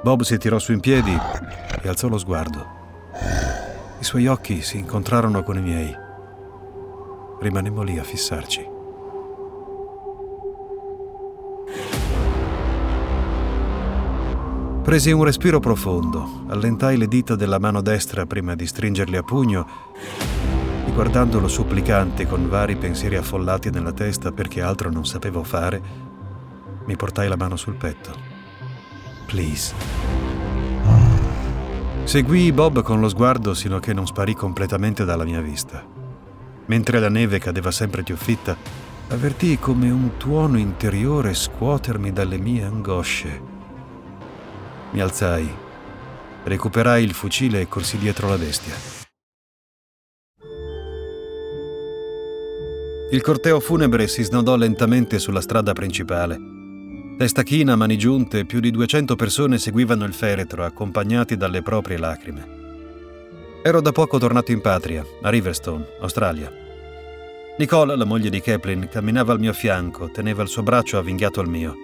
Bob 0.00 0.22
si 0.22 0.38
tirò 0.38 0.60
su 0.60 0.70
in 0.70 0.78
piedi 0.78 1.10
e 1.10 1.88
alzò 1.88 2.06
lo 2.06 2.18
sguardo. 2.18 2.64
I 3.98 4.04
suoi 4.04 4.28
occhi 4.28 4.62
si 4.62 4.78
incontrarono 4.78 5.42
con 5.42 5.58
i 5.58 5.60
miei. 5.60 5.92
Rimanemmo 7.40 7.82
lì 7.82 7.98
a 7.98 8.04
fissarci. 8.04 8.64
Presi 14.84 15.10
un 15.10 15.24
respiro 15.24 15.58
profondo, 15.58 16.44
allentai 16.46 16.96
le 16.96 17.08
dita 17.08 17.34
della 17.34 17.58
mano 17.58 17.82
destra 17.82 18.24
prima 18.24 18.54
di 18.54 18.68
stringerli 18.68 19.16
a 19.16 19.22
pugno 19.24 19.66
e 20.90 20.92
guardandolo 20.92 21.46
supplicante 21.46 22.26
con 22.26 22.48
vari 22.48 22.74
pensieri 22.74 23.14
affollati 23.14 23.70
nella 23.70 23.92
testa 23.92 24.32
perché 24.32 24.60
altro 24.60 24.90
non 24.90 25.06
sapevo 25.06 25.44
fare, 25.44 25.80
mi 26.84 26.96
portai 26.96 27.28
la 27.28 27.36
mano 27.36 27.56
sul 27.56 27.76
petto. 27.76 28.10
Please. 29.26 29.72
Seguii 32.02 32.50
Bob 32.52 32.82
con 32.82 32.98
lo 32.98 33.08
sguardo 33.08 33.54
sino 33.54 33.76
a 33.76 33.80
che 33.80 33.92
non 33.92 34.06
sparì 34.06 34.34
completamente 34.34 35.04
dalla 35.04 35.24
mia 35.24 35.40
vista. 35.40 35.86
Mentre 36.66 36.98
la 36.98 37.08
neve 37.08 37.38
cadeva 37.38 37.70
sempre 37.70 38.02
più 38.02 38.16
fitta, 38.16 38.56
avvertii 39.08 39.60
come 39.60 39.90
un 39.90 40.16
tuono 40.16 40.58
interiore 40.58 41.34
scuotermi 41.34 42.12
dalle 42.12 42.38
mie 42.38 42.64
angosce. 42.64 43.40
Mi 44.90 45.00
alzai, 45.00 45.48
recuperai 46.42 47.04
il 47.04 47.14
fucile 47.14 47.60
e 47.60 47.68
corsi 47.68 47.96
dietro 47.96 48.28
la 48.28 48.36
bestia. 48.36 48.99
Il 53.12 53.22
corteo 53.22 53.58
funebre 53.58 54.06
si 54.06 54.22
snodò 54.22 54.54
lentamente 54.54 55.18
sulla 55.18 55.40
strada 55.40 55.72
principale. 55.72 56.40
Testa 57.18 57.42
china, 57.42 57.74
mani 57.74 57.98
giunte, 57.98 58.44
più 58.44 58.60
di 58.60 58.70
200 58.70 59.16
persone 59.16 59.58
seguivano 59.58 60.04
il 60.04 60.12
feretro, 60.12 60.64
accompagnati 60.64 61.36
dalle 61.36 61.60
proprie 61.60 61.98
lacrime. 61.98 62.58
Ero 63.64 63.80
da 63.80 63.90
poco 63.90 64.18
tornato 64.18 64.52
in 64.52 64.60
patria, 64.60 65.04
a 65.22 65.28
Riverstone, 65.28 65.86
Australia. 66.02 66.52
Nicola, 67.58 67.96
la 67.96 68.04
moglie 68.04 68.30
di 68.30 68.40
Kaplan, 68.40 68.88
camminava 68.88 69.32
al 69.32 69.40
mio 69.40 69.54
fianco, 69.54 70.08
teneva 70.12 70.42
il 70.42 70.48
suo 70.48 70.62
braccio 70.62 70.96
avvinghiato 70.96 71.40
al 71.40 71.48
mio. 71.48 71.74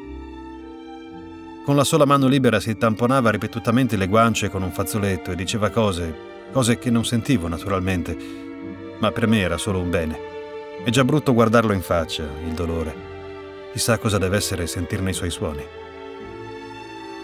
Con 1.64 1.74
la 1.74 1.82
sola 1.82 2.04
mano 2.04 2.28
libera 2.28 2.60
si 2.60 2.76
tamponava 2.76 3.30
ripetutamente 3.30 3.96
le 3.96 4.06
guance 4.06 4.48
con 4.48 4.62
un 4.62 4.70
fazzoletto 4.70 5.32
e 5.32 5.34
diceva 5.34 5.70
cose, 5.70 6.14
cose 6.52 6.78
che 6.78 6.90
non 6.90 7.04
sentivo 7.04 7.48
naturalmente, 7.48 8.16
ma 9.00 9.10
per 9.10 9.26
me 9.26 9.40
era 9.40 9.58
solo 9.58 9.80
un 9.80 9.90
bene. 9.90 10.35
È 10.84 10.90
già 10.90 11.04
brutto 11.04 11.34
guardarlo 11.34 11.72
in 11.72 11.82
faccia, 11.82 12.28
il 12.46 12.52
dolore. 12.52 12.94
Chissà 13.72 13.98
cosa 13.98 14.18
deve 14.18 14.36
essere 14.36 14.66
sentirne 14.66 15.10
i 15.10 15.14
suoi 15.14 15.30
suoni. 15.30 15.64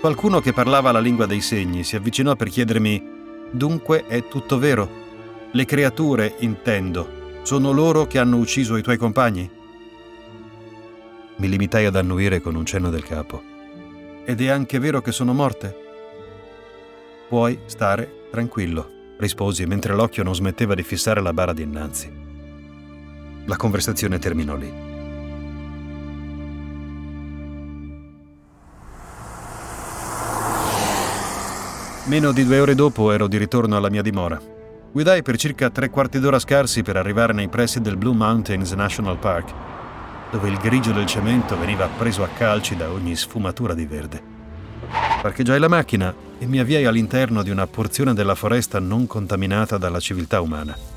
Qualcuno 0.00 0.40
che 0.40 0.52
parlava 0.52 0.90
la 0.90 0.98
lingua 0.98 1.26
dei 1.26 1.40
segni 1.40 1.84
si 1.84 1.94
avvicinò 1.94 2.34
per 2.34 2.48
chiedermi: 2.48 3.02
Dunque 3.52 4.06
è 4.06 4.26
tutto 4.26 4.58
vero? 4.58 4.90
Le 5.52 5.64
creature, 5.64 6.34
intendo, 6.38 7.40
sono 7.42 7.70
loro 7.72 8.06
che 8.06 8.18
hanno 8.18 8.38
ucciso 8.38 8.76
i 8.76 8.82
tuoi 8.82 8.96
compagni? 8.96 9.48
Mi 11.36 11.48
limitai 11.48 11.86
ad 11.86 11.96
annuire 11.96 12.40
con 12.40 12.54
un 12.54 12.64
cenno 12.64 12.90
del 12.90 13.04
capo. 13.04 13.42
Ed 14.24 14.40
è 14.40 14.48
anche 14.48 14.78
vero 14.78 15.00
che 15.00 15.12
sono 15.12 15.32
morte? 15.32 15.76
Puoi 17.28 17.60
stare 17.66 18.26
tranquillo, 18.30 19.14
risposi 19.18 19.66
mentre 19.66 19.94
l'occhio 19.94 20.22
non 20.22 20.34
smetteva 20.34 20.74
di 20.74 20.82
fissare 20.82 21.20
la 21.20 21.32
bara 21.32 21.52
dinanzi. 21.52 22.21
La 23.46 23.57
conversazione 23.57 24.18
terminò 24.18 24.55
lì. 24.55 24.72
Meno 32.05 32.33
di 32.33 32.44
due 32.44 32.61
ore 32.61 32.74
dopo 32.74 33.11
ero 33.11 33.26
di 33.26 33.37
ritorno 33.37 33.76
alla 33.76 33.90
mia 33.90 34.02
dimora. 34.02 34.40
Guidai 34.92 35.22
per 35.22 35.37
circa 35.37 35.70
tre 35.70 35.88
quarti 35.88 36.20
d'ora 36.20 36.38
scarsi 36.38 36.83
per 36.83 36.96
arrivare 36.96 37.33
nei 37.33 37.48
pressi 37.48 37.81
del 37.81 37.96
Blue 37.96 38.14
Mountains 38.14 38.72
National 38.72 39.18
Park, 39.18 39.52
dove 40.31 40.48
il 40.48 40.59
grigio 40.59 40.92
del 40.92 41.07
cemento 41.07 41.59
veniva 41.59 41.88
preso 41.88 42.22
a 42.22 42.28
calci 42.28 42.76
da 42.76 42.90
ogni 42.90 43.16
sfumatura 43.16 43.74
di 43.74 43.87
verde. 43.87 44.22
Parcheggiai 45.22 45.59
la 45.59 45.68
macchina 45.68 46.14
e 46.38 46.46
mi 46.46 46.59
avviai 46.59 46.85
all'interno 46.85 47.42
di 47.42 47.50
una 47.50 47.66
porzione 47.66 48.14
della 48.14 48.35
foresta 48.35 48.78
non 48.78 49.07
contaminata 49.07 49.78
dalla 49.78 50.00
civiltà 50.00 50.40
umana. 50.40 50.91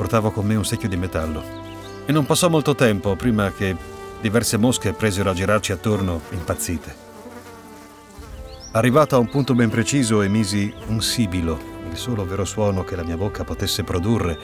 Portavo 0.00 0.30
con 0.30 0.46
me 0.46 0.54
un 0.54 0.64
secchio 0.64 0.88
di 0.88 0.96
metallo. 0.96 1.44
E 2.06 2.10
non 2.10 2.24
passò 2.24 2.48
molto 2.48 2.74
tempo 2.74 3.16
prima 3.16 3.52
che 3.52 3.76
diverse 4.22 4.56
mosche 4.56 4.94
presero 4.94 5.28
a 5.28 5.34
girarci 5.34 5.72
attorno, 5.72 6.22
impazzite. 6.30 6.96
Arrivato 8.72 9.14
a 9.14 9.18
un 9.18 9.28
punto 9.28 9.54
ben 9.54 9.68
preciso, 9.68 10.22
emisi 10.22 10.72
un 10.86 11.02
sibilo, 11.02 11.60
il 11.90 11.98
solo 11.98 12.24
vero 12.24 12.46
suono 12.46 12.82
che 12.82 12.96
la 12.96 13.04
mia 13.04 13.18
bocca 13.18 13.44
potesse 13.44 13.84
produrre, 13.84 14.38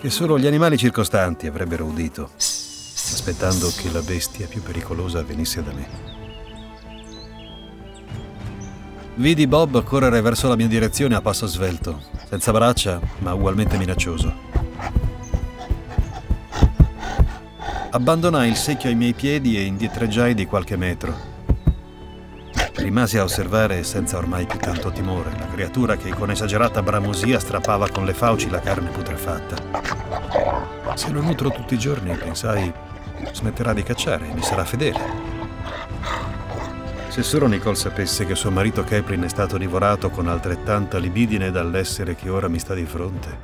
che 0.00 0.10
solo 0.10 0.38
gli 0.38 0.46
animali 0.46 0.78
circostanti 0.78 1.48
avrebbero 1.48 1.84
udito, 1.84 2.30
aspettando 2.36 3.72
che 3.76 3.90
la 3.90 4.02
bestia 4.02 4.46
più 4.46 4.62
pericolosa 4.62 5.24
venisse 5.24 5.60
da 5.60 5.72
me. 5.72 5.88
Vidi 9.16 9.48
Bob 9.48 9.82
correre 9.82 10.20
verso 10.20 10.46
la 10.46 10.54
mia 10.54 10.68
direzione 10.68 11.16
a 11.16 11.20
passo 11.20 11.48
svelto 11.48 12.00
senza 12.28 12.52
braccia, 12.52 13.00
ma 13.18 13.32
ugualmente 13.32 13.76
minaccioso. 13.78 14.47
Abbandonai 17.90 18.50
il 18.50 18.56
secchio 18.56 18.90
ai 18.90 18.94
miei 18.94 19.14
piedi 19.14 19.56
e 19.56 19.62
indietreggiai 19.62 20.34
di 20.34 20.44
qualche 20.44 20.76
metro. 20.76 21.14
Rimasi 22.74 23.16
a 23.16 23.22
osservare 23.22 23.82
senza 23.82 24.18
ormai 24.18 24.44
più 24.44 24.58
tanto 24.58 24.92
timore 24.92 25.30
la 25.38 25.46
creatura 25.46 25.96
che 25.96 26.10
con 26.10 26.30
esagerata 26.30 26.82
bramosia 26.82 27.38
strappava 27.38 27.88
con 27.88 28.04
le 28.04 28.12
fauci 28.12 28.50
la 28.50 28.60
carne 28.60 28.90
putrefatta. 28.90 29.56
Se 30.96 31.10
lo 31.10 31.22
nutro 31.22 31.50
tutti 31.50 31.72
i 31.74 31.78
giorni, 31.78 32.14
pensai, 32.14 32.70
smetterà 33.32 33.72
di 33.72 33.82
cacciare 33.82 34.28
e 34.28 34.34
mi 34.34 34.42
sarà 34.42 34.66
fedele. 34.66 35.00
Se 37.08 37.22
solo 37.22 37.46
Nicole 37.46 37.74
sapesse 37.74 38.26
che 38.26 38.34
suo 38.34 38.50
marito 38.50 38.84
Kaplan 38.84 39.24
è 39.24 39.28
stato 39.28 39.56
divorato 39.56 40.10
con 40.10 40.28
altrettanta 40.28 40.98
libidine 40.98 41.50
dall'essere 41.50 42.14
che 42.14 42.28
ora 42.28 42.48
mi 42.48 42.58
sta 42.58 42.74
di 42.74 42.84
fronte. 42.84 43.38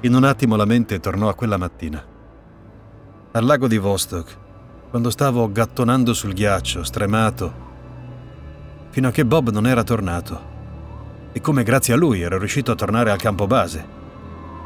In 0.00 0.14
un 0.14 0.24
attimo 0.24 0.54
la 0.54 0.66
mente 0.66 1.00
tornò 1.00 1.30
a 1.30 1.34
quella 1.34 1.56
mattina. 1.56 2.16
Al 3.38 3.44
lago 3.44 3.68
di 3.68 3.78
Vostok, 3.78 4.36
quando 4.90 5.10
stavo 5.10 5.52
gattonando 5.52 6.12
sul 6.12 6.32
ghiaccio, 6.32 6.82
stremato, 6.82 7.52
fino 8.88 9.06
a 9.06 9.10
che 9.12 9.24
Bob 9.24 9.50
non 9.50 9.64
era 9.64 9.84
tornato. 9.84 10.40
E 11.30 11.40
come 11.40 11.62
grazie 11.62 11.94
a 11.94 11.96
lui 11.96 12.20
ero 12.20 12.36
riuscito 12.36 12.72
a 12.72 12.74
tornare 12.74 13.12
al 13.12 13.20
campo 13.20 13.46
base, 13.46 13.86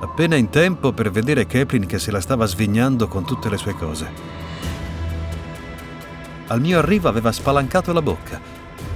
appena 0.01 0.37
in 0.37 0.49
tempo 0.49 0.93
per 0.95 1.11
vedere 1.11 1.47
Kaplan 1.47 1.85
che 1.85 1.99
se 1.99 2.11
la 2.11 2.23
stava 2.23 2.47
svignando 2.47 3.09
con 3.09 3.27
tutte 3.27 3.51
le 3.51 3.59
sue 3.59 3.75
cose. 3.75 4.11
Al 6.47 6.61
mio 6.63 6.79
arrivo 6.79 7.11
aveva 7.11 7.31
spalancato 7.31 7.93
la 7.93 8.01
bocca. 8.01 8.41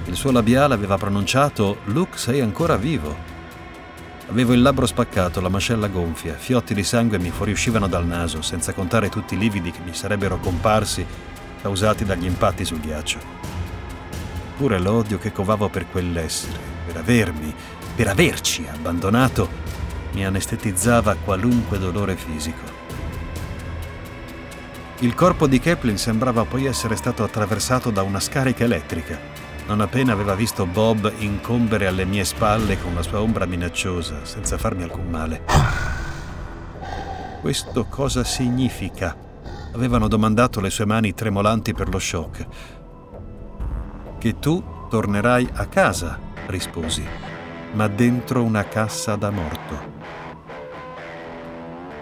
Il 0.07 0.17
suo 0.17 0.33
labiale 0.33 0.73
aveva 0.73 0.97
pronunciato 0.97 1.81
Luke 1.85 2.17
sei 2.17 2.41
ancora 2.41 2.77
vivo. 2.77 3.15
Avevo 4.29 4.55
il 4.55 4.61
labbro 4.61 4.87
spaccato, 4.87 5.41
la 5.41 5.49
mascella 5.49 5.87
gonfia, 5.87 6.35
fiotti 6.35 6.75
di 6.75 6.83
sangue 6.83 7.19
mi 7.19 7.31
fuoriuscivano 7.31 7.87
dal 7.87 8.05
naso, 8.05 8.43
senza 8.43 8.73
contare 8.73 9.09
tutti 9.09 9.35
i 9.35 9.39
lividi 9.39 9.71
che 9.71 9.79
mi 9.85 9.95
sarebbero 9.95 10.39
comparsi 10.39 11.07
causati 11.63 12.05
dagli 12.05 12.25
impatti 12.25 12.65
sul 12.65 12.81
ghiaccio. 12.81 13.19
Pure 14.57 14.81
l'odio 14.81 15.19
che 15.19 15.31
covavo 15.31 15.69
per 15.69 15.89
quell'essere, 15.89 16.59
per 16.87 16.97
avermi, 16.97 17.55
per 17.95 18.09
averci 18.09 18.67
abbandonato, 18.69 19.49
mi 20.13 20.27
anestetizzava 20.27 21.15
qualunque 21.25 21.79
dolore 21.79 22.17
fisico. 22.17 22.75
Il 25.01 25.15
corpo 25.15 25.47
di 25.47 25.61
Kaplan 25.61 25.99
sembrava 25.99 26.45
poi 26.45 26.65
essere 26.65 26.97
stato 26.97 27.23
attraversato 27.23 27.91
da 27.91 28.03
una 28.03 28.19
scarica 28.19 28.65
elettrica 28.65 29.36
non 29.67 29.81
appena 29.81 30.13
aveva 30.13 30.35
visto 30.35 30.65
Bob 30.65 31.13
incombere 31.19 31.87
alle 31.87 32.05
mie 32.05 32.25
spalle 32.25 32.81
con 32.81 32.95
la 32.95 33.03
sua 33.03 33.21
ombra 33.21 33.47
minacciosa, 33.47 34.25
senza 34.25 34.59
farmi 34.59 34.85
alcun 34.85 35.09
male. 35.09 35.43
Questo 37.41 37.85
cosa 37.87 38.23
significa? 38.23 39.17
Avevano 39.73 40.09
domandato 40.09 40.61
le 40.61 40.71
sue 40.71 40.87
mani 40.87 41.15
tremolanti 41.15 41.75
per 41.75 41.89
lo 41.89 41.99
shock. 41.99 42.47
Che 44.19 44.39
tu 44.39 44.63
tornerai 44.89 45.49
a 45.55 45.67
casa, 45.67 46.19
risposi, 46.47 47.05
ma 47.73 47.89
dentro 47.89 48.43
una 48.43 48.65
cassa 48.65 49.17
da 49.17 49.31
morto. 49.31 49.95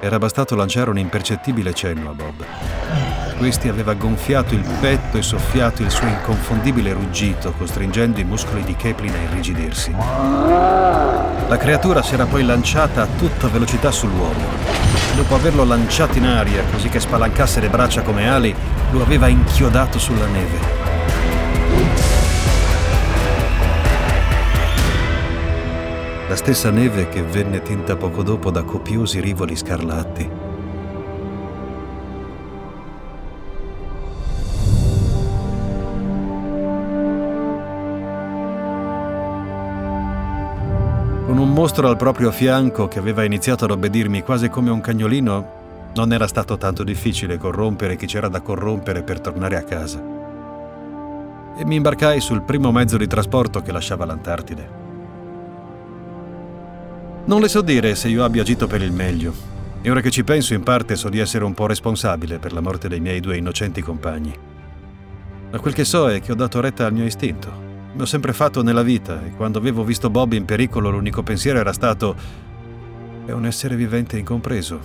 Era 0.00 0.18
bastato 0.18 0.54
lanciare 0.54 0.90
un 0.90 0.98
impercettibile 0.98 1.72
cenno 1.72 2.10
a 2.10 2.12
Bob. 2.12 3.23
Questi 3.36 3.68
aveva 3.68 3.94
gonfiato 3.94 4.54
il 4.54 4.64
petto 4.80 5.18
e 5.18 5.22
soffiato 5.22 5.82
il 5.82 5.90
suo 5.90 6.06
inconfondibile 6.06 6.92
ruggito, 6.92 7.52
costringendo 7.52 8.20
i 8.20 8.24
muscoli 8.24 8.62
di 8.62 8.76
Kaplan 8.76 9.12
a 9.12 9.22
irrigidirsi. 9.22 9.90
La 9.92 11.56
creatura 11.58 12.00
si 12.00 12.14
era 12.14 12.26
poi 12.26 12.44
lanciata 12.44 13.02
a 13.02 13.06
tutta 13.18 13.48
velocità 13.48 13.90
sull'uomo. 13.90 14.46
Dopo 15.16 15.34
averlo 15.34 15.64
lanciato 15.64 16.16
in 16.16 16.26
aria, 16.26 16.62
così 16.72 16.88
che 16.88 17.00
spalancasse 17.00 17.60
le 17.60 17.68
braccia 17.68 18.02
come 18.02 18.28
ali, 18.28 18.54
lo 18.92 19.02
aveva 19.02 19.26
inchiodato 19.26 19.98
sulla 19.98 20.26
neve. 20.26 20.82
La 26.28 26.36
stessa 26.36 26.70
neve 26.70 27.08
che 27.08 27.22
venne 27.22 27.62
tinta 27.62 27.96
poco 27.96 28.22
dopo 28.22 28.50
da 28.50 28.62
copiosi 28.62 29.20
rivoli 29.20 29.54
scarlatti 29.54 30.43
mostro 41.54 41.88
al 41.88 41.96
proprio 41.96 42.32
fianco 42.32 42.88
che 42.88 42.98
aveva 42.98 43.22
iniziato 43.22 43.64
ad 43.64 43.70
obbedirmi 43.70 44.22
quasi 44.22 44.48
come 44.48 44.70
un 44.70 44.80
cagnolino, 44.80 45.92
non 45.94 46.12
era 46.12 46.26
stato 46.26 46.58
tanto 46.58 46.82
difficile 46.82 47.38
corrompere 47.38 47.94
chi 47.94 48.06
c'era 48.06 48.26
da 48.26 48.40
corrompere 48.40 49.04
per 49.04 49.20
tornare 49.20 49.56
a 49.56 49.62
casa. 49.62 50.02
E 51.56 51.64
mi 51.64 51.76
imbarcai 51.76 52.20
sul 52.20 52.42
primo 52.42 52.72
mezzo 52.72 52.96
di 52.96 53.06
trasporto 53.06 53.62
che 53.62 53.70
lasciava 53.70 54.04
l'Antartide. 54.04 54.68
Non 57.26 57.40
le 57.40 57.48
so 57.48 57.62
dire 57.62 57.94
se 57.94 58.08
io 58.08 58.24
abbia 58.24 58.42
agito 58.42 58.66
per 58.66 58.82
il 58.82 58.92
meglio, 58.92 59.32
e 59.80 59.88
ora 59.92 60.00
che 60.00 60.10
ci 60.10 60.24
penso 60.24 60.54
in 60.54 60.64
parte 60.64 60.96
so 60.96 61.08
di 61.08 61.20
essere 61.20 61.44
un 61.44 61.54
po' 61.54 61.68
responsabile 61.68 62.40
per 62.40 62.52
la 62.52 62.60
morte 62.60 62.88
dei 62.88 62.98
miei 62.98 63.20
due 63.20 63.36
innocenti 63.36 63.80
compagni. 63.80 64.36
Ma 65.52 65.58
quel 65.60 65.72
che 65.72 65.84
so 65.84 66.10
è 66.10 66.20
che 66.20 66.32
ho 66.32 66.36
dato 66.36 66.60
retta 66.60 66.84
al 66.84 66.92
mio 66.92 67.04
istinto 67.04 67.63
L'ho 67.96 68.06
sempre 68.06 68.32
fatto 68.32 68.62
nella 68.64 68.82
vita 68.82 69.24
e 69.24 69.30
quando 69.30 69.58
avevo 69.58 69.84
visto 69.84 70.10
Bob 70.10 70.32
in 70.32 70.44
pericolo 70.44 70.90
l'unico 70.90 71.22
pensiero 71.22 71.60
era 71.60 71.72
stato 71.72 72.16
è 73.24 73.30
un 73.30 73.46
essere 73.46 73.76
vivente 73.76 74.18
incompreso, 74.18 74.80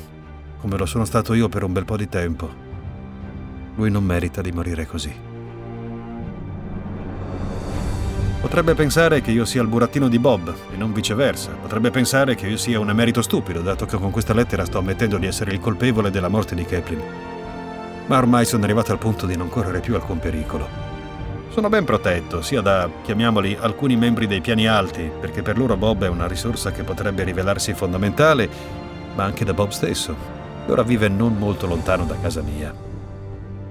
come 0.59 0.77
lo 0.77 0.85
sono 0.85 1.05
stato 1.05 1.33
io 1.33 1.49
per 1.49 1.63
un 1.63 1.73
bel 1.73 1.85
po' 1.85 1.97
di 1.97 2.07
tempo. 2.07 2.67
Lui 3.75 3.89
non 3.89 4.03
merita 4.03 4.41
di 4.41 4.51
morire 4.51 4.85
così. 4.85 5.11
Potrebbe 8.41 8.75
pensare 8.75 9.21
che 9.21 9.31
io 9.31 9.43
sia 9.43 9.63
il 9.63 9.67
burattino 9.67 10.07
di 10.07 10.19
Bob 10.19 10.53
e 10.71 10.77
non 10.77 10.93
viceversa. 10.93 11.51
Potrebbe 11.51 11.89
pensare 11.89 12.35
che 12.35 12.47
io 12.47 12.57
sia 12.57 12.79
un 12.79 12.89
emerito 12.89 13.23
stupido, 13.23 13.61
dato 13.61 13.85
che 13.87 13.97
con 13.97 14.11
questa 14.11 14.35
lettera 14.35 14.65
sto 14.65 14.77
ammettendo 14.77 15.17
di 15.17 15.25
essere 15.25 15.51
il 15.51 15.59
colpevole 15.59 16.11
della 16.11 16.29
morte 16.29 16.53
di 16.53 16.63
Kaplan. 16.63 17.01
Ma 18.05 18.17
ormai 18.17 18.45
sono 18.45 18.63
arrivato 18.63 18.91
al 18.91 18.99
punto 18.99 19.25
di 19.25 19.35
non 19.35 19.49
correre 19.49 19.79
più 19.79 19.95
alcun 19.95 20.19
pericolo. 20.19 20.88
Sono 21.49 21.67
ben 21.67 21.83
protetto, 21.83 22.41
sia 22.41 22.61
da, 22.61 22.89
chiamiamoli, 23.01 23.57
alcuni 23.59 23.95
membri 23.95 24.27
dei 24.27 24.39
piani 24.39 24.67
alti, 24.67 25.09
perché 25.19 25.41
per 25.41 25.57
loro 25.57 25.75
Bob 25.75 26.03
è 26.03 26.07
una 26.07 26.27
risorsa 26.27 26.71
che 26.71 26.83
potrebbe 26.83 27.23
rivelarsi 27.23 27.73
fondamentale, 27.73 28.47
ma 29.15 29.23
anche 29.23 29.43
da 29.43 29.53
Bob 29.53 29.69
stesso. 29.69 30.15
Ora 30.67 30.83
vive 30.83 31.07
non 31.07 31.35
molto 31.37 31.65
lontano 31.65 32.05
da 32.05 32.15
casa 32.21 32.41
mia. 32.41 32.73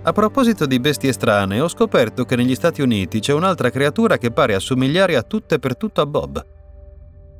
A 0.02 0.12
proposito 0.12 0.66
di 0.66 0.80
bestie 0.80 1.12
strane, 1.12 1.60
ho 1.60 1.68
scoperto 1.68 2.24
che 2.24 2.34
negli 2.34 2.54
Stati 2.54 2.82
Uniti 2.82 3.20
c'è 3.20 3.32
un'altra 3.32 3.70
creatura 3.70 4.18
che 4.18 4.32
pare 4.32 4.54
assomigliare 4.54 5.16
a 5.16 5.22
tutto 5.22 5.54
e 5.54 5.58
per 5.58 5.76
tutto 5.76 6.00
a 6.00 6.06
Bob. 6.06 6.44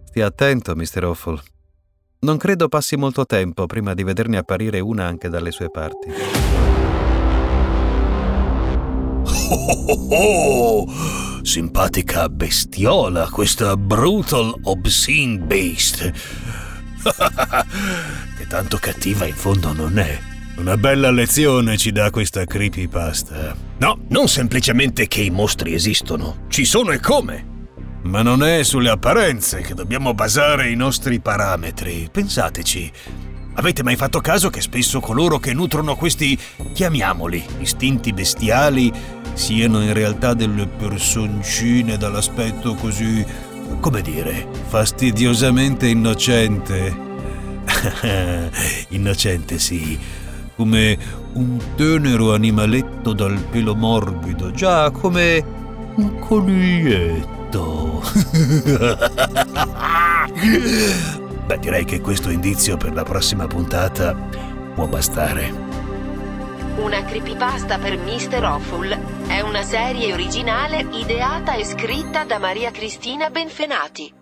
Stia 0.05 0.27
attento, 0.27 0.75
Mr. 0.75 1.05
Awful. 1.05 1.41
Non 2.21 2.37
credo 2.37 2.69
passi 2.69 2.97
molto 2.97 3.27
tempo 3.27 3.67
prima 3.67 3.95
di 3.95 4.05
vederne 4.05 4.39
apparire 4.39 4.81
una 4.81 5.07
anche 5.07 5.29
dalle 5.29 5.51
sue 5.51 5.71
parti. 5.71 6.58
Oh, 9.51 9.85
oh, 9.89 10.83
oh, 10.83 10.87
Simpatica 11.43 12.29
bestiola, 12.29 13.29
questa 13.31 13.77
brutal 13.79 14.55
obscene 14.65 15.39
beast. 15.39 16.13
che 18.37 18.47
tanto 18.47 18.77
cattiva 18.77 19.25
in 19.25 19.35
fondo 19.35 19.73
non 19.73 19.99
è. 19.99 20.19
Una 20.57 20.77
bella 20.77 21.11
lezione 21.11 21.79
ci 21.79 21.93
dà 21.93 22.11
questa 22.11 22.45
creepypasta. 22.45 23.57
No, 23.79 24.01
non 24.09 24.29
semplicemente 24.29 25.07
che 25.07 25.23
i 25.23 25.31
mostri 25.31 25.73
esistono. 25.73 26.45
Ci 26.49 26.67
sono 26.67 26.91
e 26.91 27.01
come. 27.01 27.57
Ma 28.03 28.21
non 28.23 28.43
è 28.43 28.63
sulle 28.65 28.91
apparenze 28.91 29.63
che 29.63 29.73
dobbiamo 29.73 30.13
basare 30.13 30.69
i 30.69 30.77
nostri 30.77 31.21
parametri. 31.21 32.09
Pensateci. 32.13 32.93
Avete 33.55 33.83
mai 33.83 33.97
fatto 33.97 34.21
caso 34.21 34.51
che 34.51 34.61
spesso 34.61 35.01
coloro 35.01 35.41
che 35.41 35.53
nutrono 35.53 35.97
questi, 35.97 36.39
chiamiamoli, 36.73 37.45
istinti 37.59 38.13
bestiali, 38.13 38.93
siano 39.39 39.81
in 39.83 39.93
realtà 39.93 40.35
delle 40.35 40.67
personcine 40.67 41.97
dall'aspetto 41.97 42.75
così, 42.75 43.25
come 43.79 44.03
dire, 44.03 44.49
fastidiosamente 44.67 45.87
innocente. 45.87 47.07
innocente 48.89 49.59
sì, 49.59 49.97
come 50.57 50.99
un 51.35 51.57
tenero 51.77 52.35
animaletto 52.35 53.13
dal 53.13 53.39
pelo 53.51 53.77
morbido, 53.77 54.51
già 54.51 54.91
come 54.91 55.45
un 55.95 56.19
coniglietto. 56.19 58.03
Beh, 61.47 61.59
direi 61.61 61.85
che 61.85 62.01
questo 62.01 62.31
indizio 62.31 62.77
per 62.77 62.93
la 62.93 63.05
prossima 63.05 63.47
puntata 63.47 64.17
può 64.75 64.89
bastare. 64.89 65.68
Una 66.79 67.03
creepypasta 67.03 67.79
per 67.79 67.99
Mr. 67.99 68.45
Awful 68.45 69.27
è 69.27 69.41
una 69.41 69.63
serie 69.63 70.13
originale 70.13 70.87
ideata 70.93 71.55
e 71.55 71.65
scritta 71.65 72.23
da 72.23 72.39
Maria 72.39 72.71
Cristina 72.71 73.31
Benfenati. 73.31 74.18